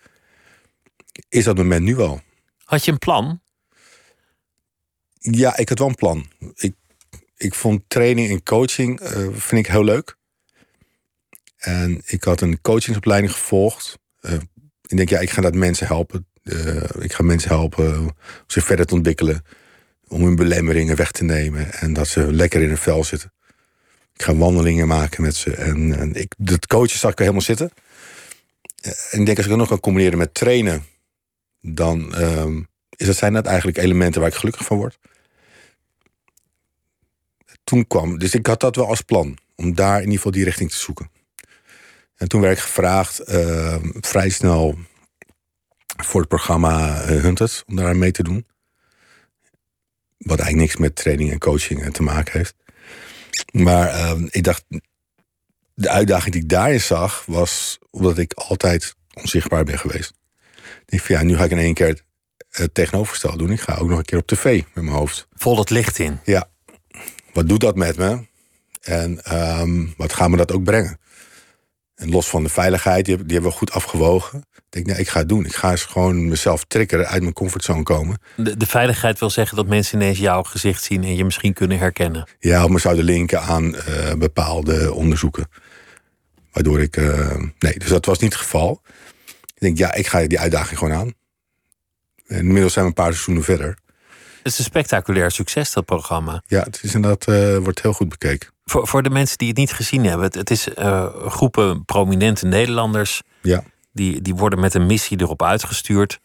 [1.28, 2.20] Is dat moment nu al?
[2.64, 3.40] Had je een plan?
[5.18, 6.26] Ja, ik had wel een plan.
[6.54, 6.74] Ik
[7.38, 10.16] ik vond training en coaching uh, vind ik heel leuk.
[11.56, 13.98] En ik had een coachingsopleiding gevolgd.
[14.20, 14.32] Uh,
[14.86, 16.26] ik denk, ja, ik ga dat mensen helpen.
[16.42, 18.16] Uh, ik ga mensen helpen om
[18.46, 19.44] zich verder te ontwikkelen.
[20.06, 21.72] Om hun belemmeringen weg te nemen.
[21.72, 23.32] En dat ze lekker in hun vel zitten.
[24.14, 25.54] Ik ga wandelingen maken met ze.
[25.54, 27.70] En, en ik, dat coachen zag ik helemaal zitten.
[29.10, 30.84] En ik denk, als ik dat nog kan combineren met trainen...
[31.60, 34.98] dan um, is dat, zijn dat eigenlijk elementen waar ik gelukkig van word
[37.68, 38.18] toen kwam.
[38.18, 39.38] Dus ik had dat wel als plan.
[39.56, 41.10] Om daar in ieder geval die richting te zoeken.
[42.16, 44.78] En toen werd ik gevraagd uh, vrij snel
[46.02, 47.62] voor het programma uh, Hunted.
[47.66, 48.46] Om daar mee te doen.
[50.18, 52.54] Wat eigenlijk niks met training en coaching te maken heeft.
[53.52, 54.64] Maar uh, ik dacht,
[55.74, 60.12] de uitdaging die ik daarin zag, was omdat ik altijd onzichtbaar ben geweest.
[60.84, 62.02] Ik dacht van ja, nu ga ik in één keer
[62.50, 63.50] het tegenovergestelde doen.
[63.50, 65.28] Ik ga ook nog een keer op tv met mijn hoofd.
[65.34, 66.20] Vol het licht in.
[66.24, 66.50] Ja,
[67.38, 68.26] wat doet dat met me?
[68.80, 70.98] En um, wat gaat me dat ook brengen?
[71.94, 74.38] En los van de veiligheid, die, die hebben we goed afgewogen.
[74.38, 75.44] Ik denk, nee, ik ga het doen.
[75.44, 78.18] Ik ga eens gewoon mezelf triggeren, uit mijn comfortzone komen.
[78.36, 81.78] De, de, veiligheid wil zeggen dat mensen ineens jouw gezicht zien en je misschien kunnen
[81.78, 82.28] herkennen.
[82.38, 85.48] Ja, of me zouden linken aan uh, bepaalde onderzoeken.
[86.52, 86.96] Waardoor ik.
[86.96, 88.82] Uh, nee, dus dat was niet het geval.
[89.54, 91.12] Ik denk, ja, ik ga die uitdaging gewoon aan.
[92.26, 93.78] En inmiddels zijn we een paar seizoenen verder.
[94.48, 96.42] Het is een spectaculair succes, dat programma.
[96.46, 98.48] Ja, het is inderdaad, uh, wordt heel goed bekeken.
[98.64, 102.46] Voor, voor de mensen die het niet gezien hebben, het, het is uh, groepen prominente
[102.46, 103.22] Nederlanders.
[103.42, 103.62] Ja.
[103.92, 106.18] Die, die worden met een missie erop uitgestuurd.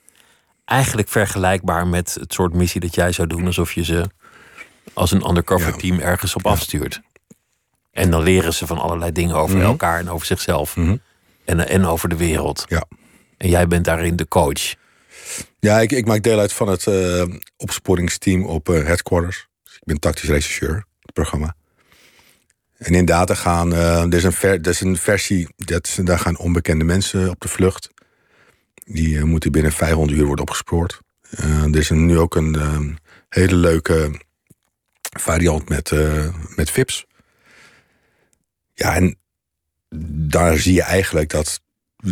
[0.65, 4.09] Eigenlijk vergelijkbaar met het soort missie dat jij zou doen, alsof je ze
[4.93, 5.77] als een undercover ja.
[5.77, 6.49] team ergens op ja.
[6.49, 7.01] afstuurt.
[7.91, 9.65] En dan leren ze van allerlei dingen over Mhm.
[9.65, 10.75] elkaar en over zichzelf.
[11.45, 12.65] En, en over de wereld.
[12.67, 12.85] Ja.
[13.37, 14.73] En jij bent daarin de coach.
[15.59, 17.23] Ja, ik, ik maak deel uit van het uh,
[17.57, 19.47] opsporingsteam op uh, headquarters.
[19.63, 21.55] Dus ik ben tactisch rechercheur, het programma.
[22.77, 26.37] En inderdaad, er, gaan, uh, er, is een er is een versie, dat, daar gaan
[26.37, 27.89] onbekende mensen op de vlucht.
[28.85, 30.99] Die moeten binnen 500 uur worden opgespoord.
[31.29, 32.97] er is nu ook een
[33.29, 34.21] hele leuke
[35.19, 35.91] variant met,
[36.55, 37.05] met VIPs.
[38.73, 39.17] Ja, en
[40.29, 41.61] daar zie je eigenlijk dat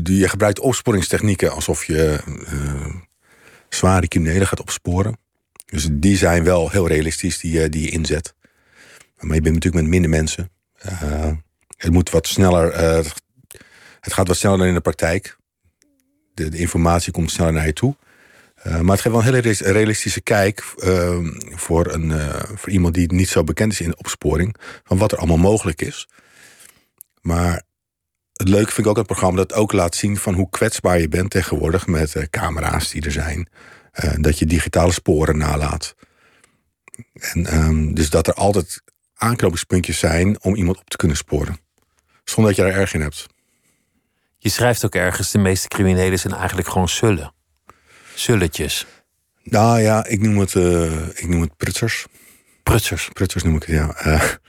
[0.03, 2.19] je gebruikt opsporingstechnieken alsof je
[2.53, 2.95] uh,
[3.69, 5.17] zware criminelen gaat opsporen.
[5.65, 8.33] Dus die zijn wel heel realistisch die, die je inzet.
[9.19, 10.49] Maar je bent natuurlijk met minder mensen.
[10.85, 11.31] Uh,
[11.77, 12.77] het moet wat sneller.
[13.99, 15.37] Het gaat wat sneller in de praktijk.
[16.33, 17.95] De, informatie komt sneller naar je toe.
[18.63, 20.61] Maar het geeft wel een hele realistische kijk
[21.55, 22.13] voor, een,
[22.55, 24.55] voor iemand die niet zo bekend is in opsporing.
[24.83, 26.07] Van wat er allemaal mogelijk is.
[27.21, 27.63] Maar
[28.41, 31.07] het leuke vind ik ook het programma dat ook laat zien van hoe kwetsbaar je
[31.07, 33.49] bent tegenwoordig met uh, camera's die er zijn.
[34.03, 35.95] Uh, dat je digitale sporen nalaat.
[37.13, 38.81] En um, dus dat er altijd
[39.15, 41.57] aanknopingspuntjes zijn om iemand op te kunnen sporen.
[42.23, 43.27] Zonder dat je er erg in hebt.
[44.37, 47.33] Je schrijft ook ergens, de meeste criminelen zijn eigenlijk gewoon zullen.
[48.15, 48.85] Zulletjes.
[49.43, 52.05] Nou ja, ik noem het, uh, ik noem het prutsers.
[52.63, 53.09] Prutsers?
[53.13, 54.39] Prutsers noem ik het, ja.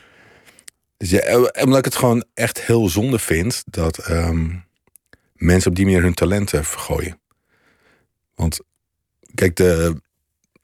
[1.03, 4.65] Dus ja, omdat ik het gewoon echt heel zonde vind dat um,
[5.35, 7.21] mensen op die manier hun talenten vergooien.
[8.35, 8.61] Want
[9.35, 9.97] kijk, de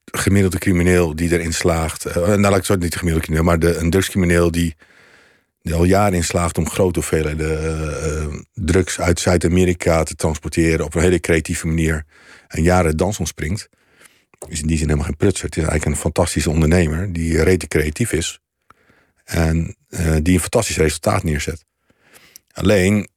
[0.04, 2.06] gemiddelde crimineel die erin slaagt.
[2.06, 4.76] Uh, nou, laat ik het niet de gemiddelde crimineel, maar de, een drugscrimineel die,
[5.62, 10.94] die al jaren in slaagt om grote hoeveelheden uh, drugs uit Zuid-Amerika te transporteren op
[10.94, 12.04] een hele creatieve manier
[12.48, 13.68] en jaren dans ontspringt,
[14.48, 15.44] is in die zin helemaal geen prutser.
[15.44, 18.40] Het is eigenlijk een fantastische ondernemer die rete creatief is
[19.28, 21.64] en uh, die een fantastisch resultaat neerzet.
[22.52, 23.08] Alleen,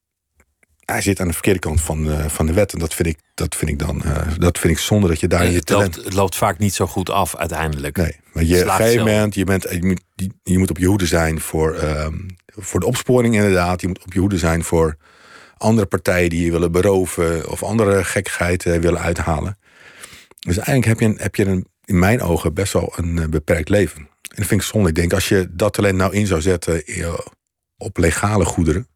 [0.80, 2.72] hij zit aan de verkeerde kant van, uh, van de wet.
[2.72, 4.02] En dat vind ik, dat vind ik dan
[4.38, 6.74] dat vind ik zonde dat je daar nee, je het, loopt, het loopt vaak niet
[6.74, 7.96] zo goed af uiteindelijk.
[7.96, 10.00] Nee, maar je, op een gegeven moment, je, bent, je, moet,
[10.42, 12.06] je moet op je hoede zijn voor, uh,
[12.46, 13.80] voor de opsporing inderdaad.
[13.80, 14.96] Je moet op je hoede zijn voor
[15.56, 17.50] andere partijen die je willen beroven...
[17.50, 19.58] of andere gekkigheid uh, willen uithalen.
[20.38, 23.24] Dus eigenlijk heb je, een, heb je een, in mijn ogen best wel een uh,
[23.24, 24.08] beperkt leven.
[24.22, 24.88] En dat vind ik zonde.
[24.88, 26.84] Ik denk, als je dat talent nou in zou zetten
[27.76, 28.86] op legale goederen...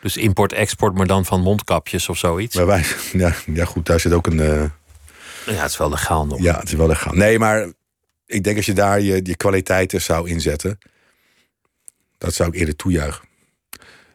[0.00, 2.56] Dus import-export, maar dan van mondkapjes of zoiets?
[2.56, 4.38] Maar wij, ja, ja, goed, daar zit ook een...
[4.38, 4.64] Uh...
[5.46, 6.42] Ja, het is wel legaal nog.
[6.42, 7.14] Ja, het is wel legaal.
[7.14, 7.72] Nee, maar
[8.26, 10.78] ik denk als je daar je, je kwaliteiten zou inzetten...
[12.18, 13.28] dat zou ik eerder toejuichen.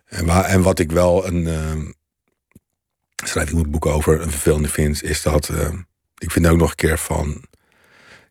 [0.05, 1.45] En, waar, en wat ik wel een...
[1.45, 1.91] Uh,
[3.25, 5.03] schrijf ik een boek over, een vervelende vind...
[5.03, 5.49] is dat...
[5.49, 5.69] Uh,
[6.17, 7.43] ik vind ook nog een keer van...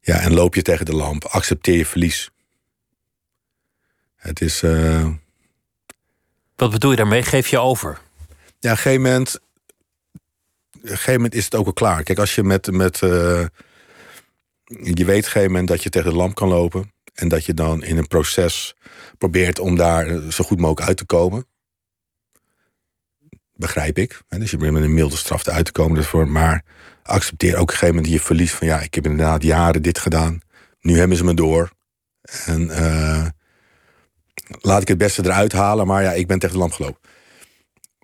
[0.07, 1.25] Ja, en loop je tegen de lamp.
[1.25, 2.31] Accepteer je verlies.
[4.17, 4.63] Het is...
[4.63, 5.09] Uh,
[6.57, 7.23] wat bedoel je daarmee?
[7.23, 8.01] Geef je over?
[8.59, 9.41] Ja, op een gegeven moment,
[10.73, 12.03] op een gegeven moment is het ook al klaar.
[12.03, 12.71] Kijk, als je met.
[12.71, 13.11] met uh,
[14.65, 16.93] je weet op een gegeven moment dat je tegen de lamp kan lopen.
[17.15, 18.75] En dat je dan in een proces
[19.19, 21.47] probeert om daar zo goed mogelijk uit te komen.
[23.53, 24.23] Begrijp ik.
[24.29, 25.99] Dus je probeert met een milde straf eruit te komen.
[25.99, 26.65] Ervoor, maar
[27.07, 30.41] accepteer ook een gegeven moment je verlies van ja, ik heb inderdaad jaren dit gedaan.
[30.81, 31.71] Nu hebben ze me door.
[32.45, 33.27] En uh,
[34.61, 35.87] laat ik het beste eruit halen.
[35.87, 37.01] Maar ja, ik ben tegen de lamp gelopen.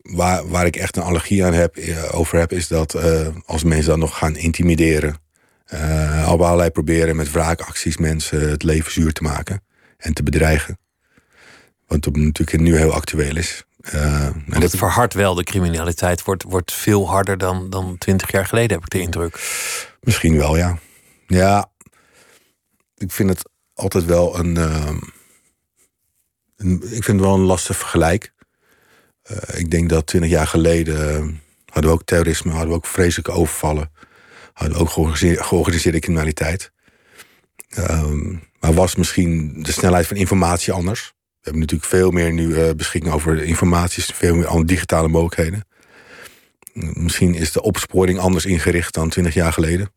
[0.02, 1.78] Waar, waar ik echt een allergie aan heb,
[2.10, 5.16] over heb, is dat uh, als mensen dan nog gaan intimideren.
[6.28, 9.62] Op allerlei proberen met wraakacties mensen het leven zuur te maken.
[9.96, 10.78] En te bedreigen.
[11.86, 13.64] Wat natuurlijk nu heel actueel is.
[13.94, 18.46] Uh, en het verhardt wel, de criminaliteit wordt, wordt veel harder dan, dan 20 jaar
[18.46, 19.40] geleden, heb ik de indruk.
[20.00, 20.78] Misschien wel, ja.
[21.26, 21.70] Ja,
[22.96, 23.42] ik vind het
[23.74, 24.56] altijd wel een.
[24.56, 24.90] Uh,
[26.56, 28.32] een ik vind het wel een lastig vergelijk.
[29.30, 33.32] Uh, ik denk dat 20 jaar geleden hadden we ook terrorisme, hadden we ook vreselijke
[33.32, 33.90] overvallen.
[34.52, 36.72] Hadden we ook georganiseerde, georganiseerde criminaliteit.
[37.78, 41.14] Um, maar was misschien de snelheid van informatie anders?
[41.42, 45.66] We hebben natuurlijk veel meer nu uh, beschikking over informatie, veel meer digitale mogelijkheden.
[46.92, 49.92] Misschien is de opsporing anders ingericht dan 20 jaar geleden.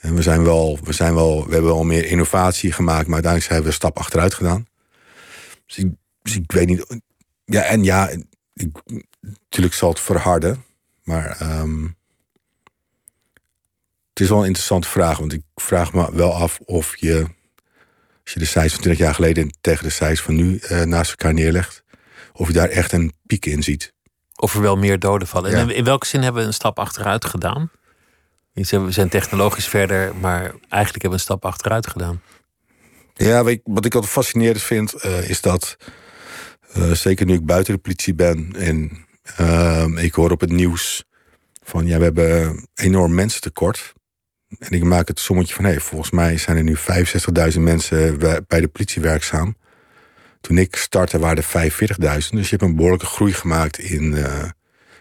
[0.00, 3.52] En we, zijn wel, we, zijn wel, we hebben wel meer innovatie gemaakt, maar uiteindelijk
[3.52, 4.66] hebben we een stap achteruit gedaan.
[5.66, 5.90] Dus ik,
[6.22, 7.00] dus ik weet niet.
[7.44, 8.10] Ja, en ja,
[9.20, 10.64] natuurlijk zal het verharden.
[11.02, 11.96] Maar um,
[14.10, 15.18] het is wel een interessante vraag.
[15.18, 17.26] Want ik vraag me wel af of je,
[18.28, 21.10] als je de cijfers van 20 jaar geleden tegen de cijfers van nu uh, naast
[21.10, 21.82] elkaar neerlegt,
[22.32, 23.92] of je daar echt een piek in ziet.
[24.36, 25.50] Of er wel meer doden vallen.
[25.50, 25.56] Ja.
[25.56, 27.70] En in welke zin hebben we een stap achteruit gedaan?
[28.52, 32.22] We zijn technologisch verder, maar eigenlijk hebben we een stap achteruit gedaan.
[33.14, 35.76] Ja, wat ik, wat ik altijd fascinerend vind, uh, is dat,
[36.76, 39.06] uh, zeker nu ik buiten de politie ben en
[39.40, 41.04] uh, ik hoor op het nieuws
[41.62, 43.92] van ja, we hebben enorm mensentekort.
[44.48, 46.76] En ik maak het sommetje van, hé, hey, volgens mij zijn er nu
[47.52, 49.56] 65.000 mensen bij de politie werkzaam.
[50.40, 52.28] Toen ik startte waren er 45.000.
[52.30, 54.44] Dus je hebt een behoorlijke groei gemaakt in, uh,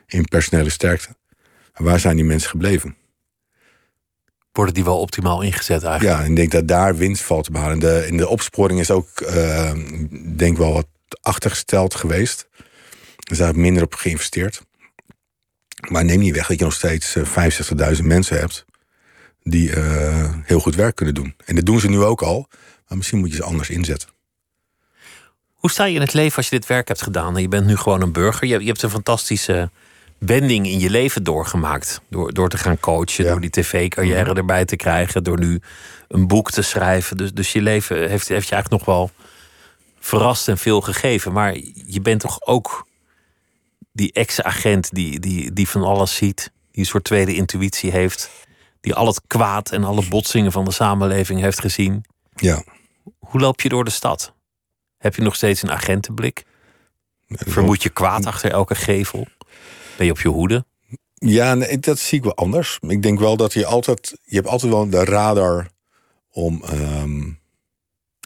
[0.05, 1.15] in personele sterkte.
[1.73, 2.95] En waar zijn die mensen gebleven?
[4.51, 6.17] Worden die wel optimaal ingezet eigenlijk?
[6.17, 7.79] Ja, en ik denk dat daar winst valt te behalen.
[7.79, 9.71] De, in de opsporing is ook, uh,
[10.35, 10.87] denk wel wat
[11.21, 12.47] achtergesteld geweest.
[13.17, 14.61] Er is daar minder op geïnvesteerd.
[15.89, 17.25] Maar neem niet weg dat je nog steeds uh,
[17.95, 18.65] 65.000 mensen hebt
[19.49, 21.35] die uh, heel goed werk kunnen doen.
[21.45, 22.47] En dat doen ze nu ook al,
[22.87, 24.09] maar misschien moet je ze anders inzetten.
[25.53, 27.35] Hoe sta je in het leven als je dit werk hebt gedaan?
[27.35, 28.47] En je bent nu gewoon een burger.
[28.47, 29.69] Je, je hebt een fantastische
[30.17, 32.01] wending in je leven doorgemaakt.
[32.09, 33.31] Door, door te gaan coachen, ja.
[33.31, 34.37] door die tv-carrière mm.
[34.37, 35.61] erbij te krijgen, door nu
[36.07, 37.17] een boek te schrijven.
[37.17, 39.11] Dus, dus je leven heeft, heeft je eigenlijk nog wel
[39.99, 41.31] verrast en veel gegeven.
[41.31, 42.87] Maar je bent toch ook
[43.91, 48.29] die ex-agent die, die, die van alles ziet, die een soort tweede intuïtie heeft,
[48.81, 52.05] die al het kwaad en alle botsingen van de samenleving heeft gezien.
[52.35, 52.63] Ja.
[53.19, 54.33] Hoe loop je door de stad?
[54.97, 56.45] Heb je nog steeds een agentenblik?
[57.27, 59.27] Vermoed je kwaad achter elke gevel?
[59.97, 60.65] Ben je op je hoede?
[61.13, 62.77] Ja, nee, dat zie ik wel anders.
[62.81, 65.67] Ik denk wel dat je altijd, je hebt altijd wel de radar
[66.31, 67.39] om um,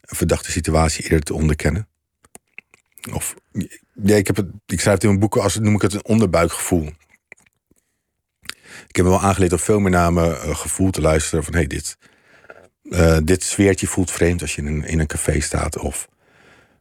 [0.01, 1.87] een verdachte situatie eerder te onderkennen.
[3.13, 3.35] Of
[4.03, 6.05] ja, ik, heb het, ik schrijf het in mijn boeken als noem ik het een
[6.05, 6.89] onderbuikgevoel.
[8.87, 11.43] Ik heb me wel aangeleerd om veel meer naar mijn uh, gevoel te luisteren.
[11.43, 11.97] Van hey, dit,
[12.83, 15.77] uh, dit sfeertje voelt vreemd als je in een, in een café staat.
[15.77, 16.07] Of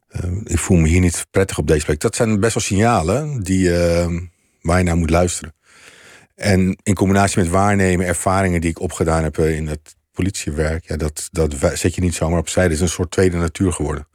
[0.09, 2.01] ehm, ik voel me hier niet prettig op deze plek.
[2.01, 3.71] Dat zijn best wel signalen die,
[4.61, 5.55] waar je naar moet luisteren.
[6.35, 11.29] En in combinatie met waarnemen, ervaringen die ik opgedaan heb in het politiewerk, ja, dat,
[11.33, 12.63] dat zet je niet zomaar opzij.
[12.63, 14.09] Dat is een soort tweede natuur geworden.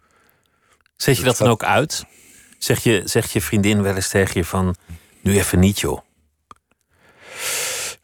[0.95, 2.05] Zet je dat dan ook uit?
[2.57, 4.75] Zeg je, zeg je vriendin wel eens tegen je van,
[5.21, 5.99] nu even niet joh?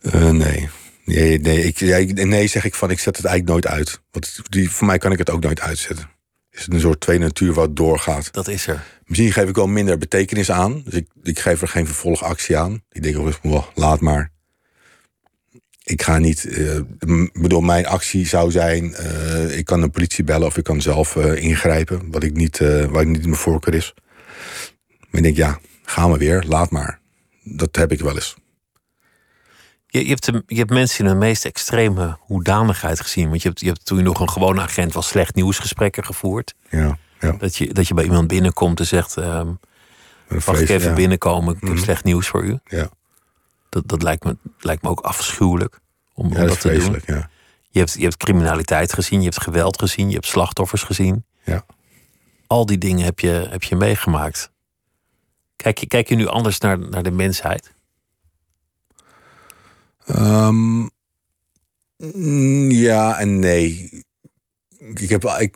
[0.02, 0.70] Uh, nee.
[1.06, 1.82] Nee, nee, ik,
[2.26, 4.02] nee, zeg ik van, ik zet het eigenlijk nooit uit.
[4.12, 6.10] Want die, voor mij kan ik het ook nooit uitzetten.
[6.50, 8.34] Het is een soort tweede natuur wat doorgaat.
[8.34, 8.84] Dat is er.
[9.06, 10.82] Misschien geef ik wel minder betekenis aan.
[10.84, 12.84] Dus ik, ik geef er geen vervolgactie aan.
[12.92, 14.32] Ik denk, oh, laat maar.
[15.84, 16.46] Ik ga niet.
[16.46, 16.80] Uh,
[17.34, 21.16] bedoel, mijn actie zou zijn: uh, ik kan de politie bellen of ik kan zelf
[21.16, 22.12] uh, ingrijpen.
[22.12, 22.58] Wat ik niet,
[22.90, 23.94] wat niet mijn voorkeur is.
[24.88, 27.00] Maar ik denk, ja, gaan we weer, laat maar.
[27.44, 28.36] Dat heb ik wel eens.
[29.92, 33.30] Je, je, hebt, je hebt mensen in de meest extreme hoedanigheid gezien.
[33.30, 36.54] Want je hebt, je hebt toen je nog een gewone agent was slecht nieuwsgesprekken gevoerd.
[36.70, 37.32] Ja, ja.
[37.32, 39.60] Dat, je, dat je bij iemand binnenkomt en zegt: um,
[40.28, 41.54] Mag ik even binnenkomen?
[41.54, 41.84] Ik heb mm -hmm.
[41.84, 42.60] slecht nieuws voor u.
[42.66, 42.90] Ja.
[43.70, 45.80] Dat, dat lijkt, me, lijkt me ook afschuwelijk
[46.14, 47.02] om, om dat, te doen.
[47.06, 47.30] Ja.
[47.70, 51.26] Je, hebt, je hebt criminaliteit gezien, je hebt geweld gezien, je hebt slachtoffers gezien.
[51.44, 51.66] Ja.
[52.48, 54.52] Al die dingen heb je, heb je meegemaakt.
[55.56, 57.74] Kijk je, kijk je nu anders naar, naar de mensheid?
[60.10, 60.90] Um,
[62.72, 63.90] ja en nee.
[64.78, 65.56] Ik heb, ik,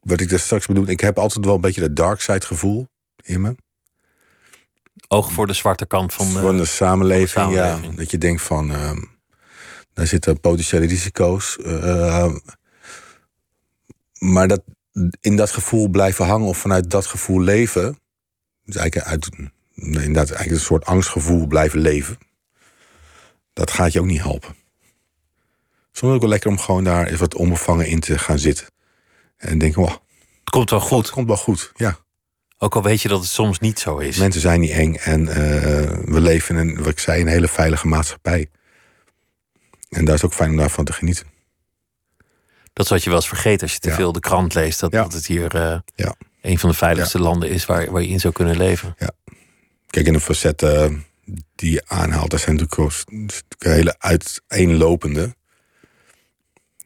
[0.00, 2.88] wat ik daar straks bedoel, ik heb altijd wel een beetje dat dark side gevoel
[3.22, 3.54] in me.
[5.08, 7.92] Oog voor de zwarte kant van de, van de, samenleving, van de samenleving.
[7.92, 8.92] Ja, dat je denkt van, uh,
[9.92, 11.58] daar zitten potentiële risico's.
[11.60, 12.34] Uh,
[14.18, 14.62] maar dat,
[15.20, 17.98] in dat gevoel blijven hangen of vanuit dat gevoel leven.
[18.64, 19.28] Dus eigenlijk uit,
[19.74, 22.18] inderdaad, eigenlijk een soort angstgevoel blijven leven
[23.56, 24.54] dat gaat je ook niet helpen.
[25.92, 28.66] Soms ook wel lekker om gewoon daar eens wat onbevangen in te gaan zitten.
[29.36, 31.04] En denken, wow, het komt wel goed.
[31.04, 31.98] Het komt wel goed, ja.
[32.58, 34.16] Ook al weet je dat het soms niet zo is.
[34.16, 35.34] Mensen zijn niet eng en uh,
[36.04, 38.50] we leven in een, wat ik zei, een hele veilige maatschappij.
[39.88, 41.26] En daar is ook fijn om daarvan te genieten.
[42.72, 43.94] Dat is wat je wel eens vergeet als je te ja.
[43.94, 44.80] veel de krant leest.
[44.80, 45.02] Dat, ja.
[45.02, 46.14] dat het hier uh, ja.
[46.40, 48.94] een van de veiligste landen is waar, waar je in zou kunnen leven.
[48.98, 49.10] Ja.
[49.86, 50.90] Kijk, in een facet uh,
[51.54, 53.04] die je aanhaalt, dat zijn natuurlijk
[53.58, 55.34] hele uiteenlopende.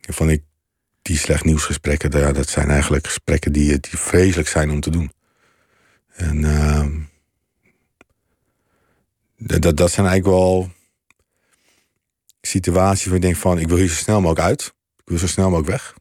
[0.01, 0.43] Van ik,
[1.03, 5.13] die slecht nieuwsgesprekken, ja, dat zijn eigenlijk gesprekken die, die vreselijk zijn om te doen.
[6.09, 6.87] En uh,
[9.37, 10.71] dat, dat zijn eigenlijk wel
[12.41, 14.75] situaties waar je denkt van, ik wil hier zo snel mogelijk uit.
[14.97, 15.95] Ik wil zo snel mogelijk weg.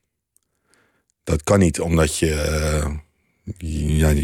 [1.23, 2.27] Dat kan niet omdat je,
[3.57, 4.23] ja, je,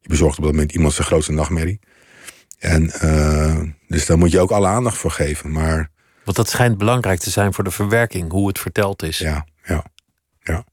[0.00, 1.80] je bezorgt op dat moment iemand zijn grootste nachtmerrie.
[2.62, 5.50] En uh, dus daar moet je ook alle aandacht voor geven.
[5.50, 5.90] Maar,
[6.24, 9.18] Want dat schijnt belangrijk te zijn voor de verwerking, hoe het verteld is.
[9.18, 9.84] Ja, ja,
[10.40, 10.64] ja.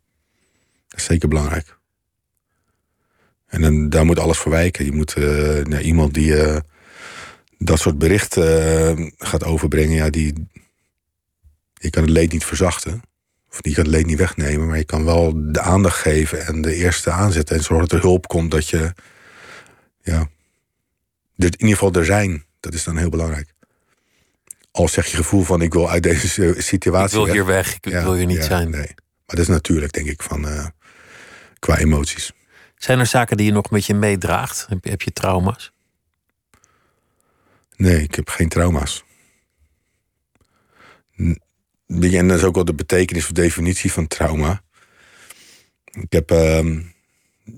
[0.87, 1.77] Dat is zeker belangrijk.
[3.47, 4.85] En dan, daar moet alles voor wijken.
[4.85, 5.25] Je moet uh,
[5.63, 6.57] nou, iemand die uh,
[7.57, 10.47] dat soort berichten gaat overbrengen, ja, die.
[11.73, 13.01] Je kan het leed niet verzachten.
[13.51, 16.61] Of die kan het leed niet wegnemen, maar je kan wel de aandacht geven en
[16.61, 17.55] de eerste aanzetten.
[17.55, 18.93] En zorgen dat er hulp komt dat je.
[20.01, 20.29] Ja,
[21.45, 22.45] in ieder geval er zijn.
[22.59, 23.53] Dat is dan heel belangrijk.
[24.71, 27.19] Als zeg je gevoel van ik wil uit deze situatie.
[27.19, 28.69] Ik wil hier weg, ik ja, wil hier niet ja, zijn.
[28.69, 28.87] Nee.
[29.25, 30.65] Maar dat is natuurlijk, denk ik, van uh,
[31.59, 32.31] qua emoties.
[32.75, 34.65] Zijn er zaken die je nog met je meedraagt?
[34.69, 35.71] Heb je, heb je trauma's?
[37.75, 39.03] Nee, ik heb geen trauma's.
[41.87, 44.61] En dat is ook wel de betekenis of definitie van trauma.
[45.85, 46.79] Ik heb, uh,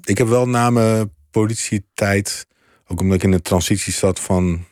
[0.01, 2.47] ik heb wel na mijn politietijd
[2.91, 4.65] ook omdat ik in de transitie zat van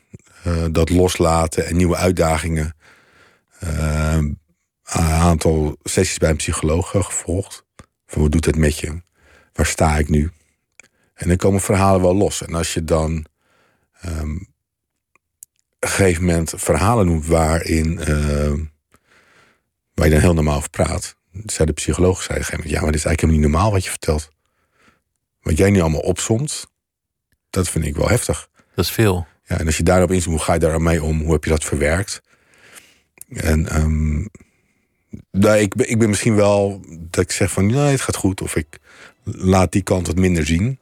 [0.48, 2.76] uh, dat loslaten en nieuwe uitdagingen.
[3.64, 4.38] Uh, een
[5.00, 7.66] aantal sessies bij een psycholoog gevolgd.
[8.06, 9.02] Van wat doet het met je?
[9.54, 10.32] Waar sta ik nu?
[11.14, 12.46] En dan komen verhalen wel los.
[12.46, 13.26] En als je dan
[14.06, 14.48] um,
[15.80, 18.54] een gegeven moment verhalen noemt waarin uh,
[19.94, 21.16] waar je dan heel normaal over praat.
[21.46, 23.52] Zei de psycholoog zei op een gegeven moment, ja, maar dit is eigenlijk helemaal niet
[23.52, 24.30] normaal wat je vertelt.
[25.42, 26.68] Wat jij nu allemaal opsomt,
[27.50, 28.50] dat vind ik wel heftig.
[28.76, 29.28] Dat is veel.
[29.44, 31.22] Ja, en als je daarop inzoomt, hoe ga je daar mee om?
[31.22, 32.22] Hoe heb je dat verwerkt?
[33.30, 34.30] En um,
[35.32, 38.42] nou, ik, ben, ik ben misschien wel dat ik zeg van nee, het gaat goed.
[38.42, 38.80] Of ik
[39.24, 40.80] laat die kant wat minder zien.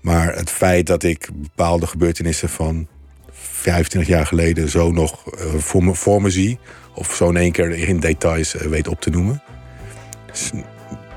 [0.00, 2.88] Maar het feit dat ik bepaalde gebeurtenissen van
[3.32, 6.58] 25 jaar geleden zo nog uh, voor, me, voor me zie.
[6.94, 9.42] Of zo in één keer in details uh, weet op te noemen.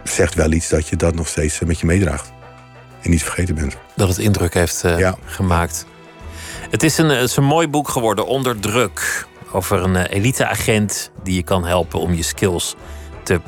[0.04, 2.36] Zegt wel iets dat je dat nog steeds met je meedraagt
[3.02, 3.78] en niet vergeten bent.
[3.96, 5.16] Dat het indruk heeft uh, ja.
[5.26, 5.86] gemaakt.
[6.70, 9.28] Het is, een, het is een mooi boek geworden, Onder Druk.
[9.52, 12.76] Over een uh, eliteagent die je kan helpen om je skills
[13.24, 13.42] te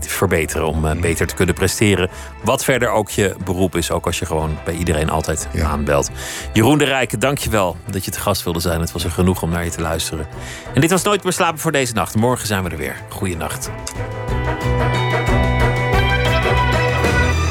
[0.00, 0.66] verbeteren.
[0.66, 2.10] Om uh, beter te kunnen presteren.
[2.42, 3.90] Wat verder ook je beroep is.
[3.90, 6.10] Ook als je gewoon bij iedereen altijd aanbelt.
[6.52, 8.80] Jeroen de Rijken, dankjewel dat je te gast wilde zijn.
[8.80, 10.26] Het was er genoeg om naar je te luisteren.
[10.74, 12.14] En dit was Nooit meer slapen voor deze nacht.
[12.14, 12.96] Morgen zijn we er weer.
[13.08, 13.70] Goeienacht.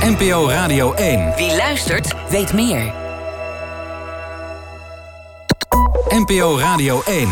[0.05, 1.33] NPO Radio 1.
[1.35, 2.93] Wie luistert, weet meer.
[6.09, 7.29] NPO Radio 1.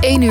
[0.00, 0.26] 1 uur.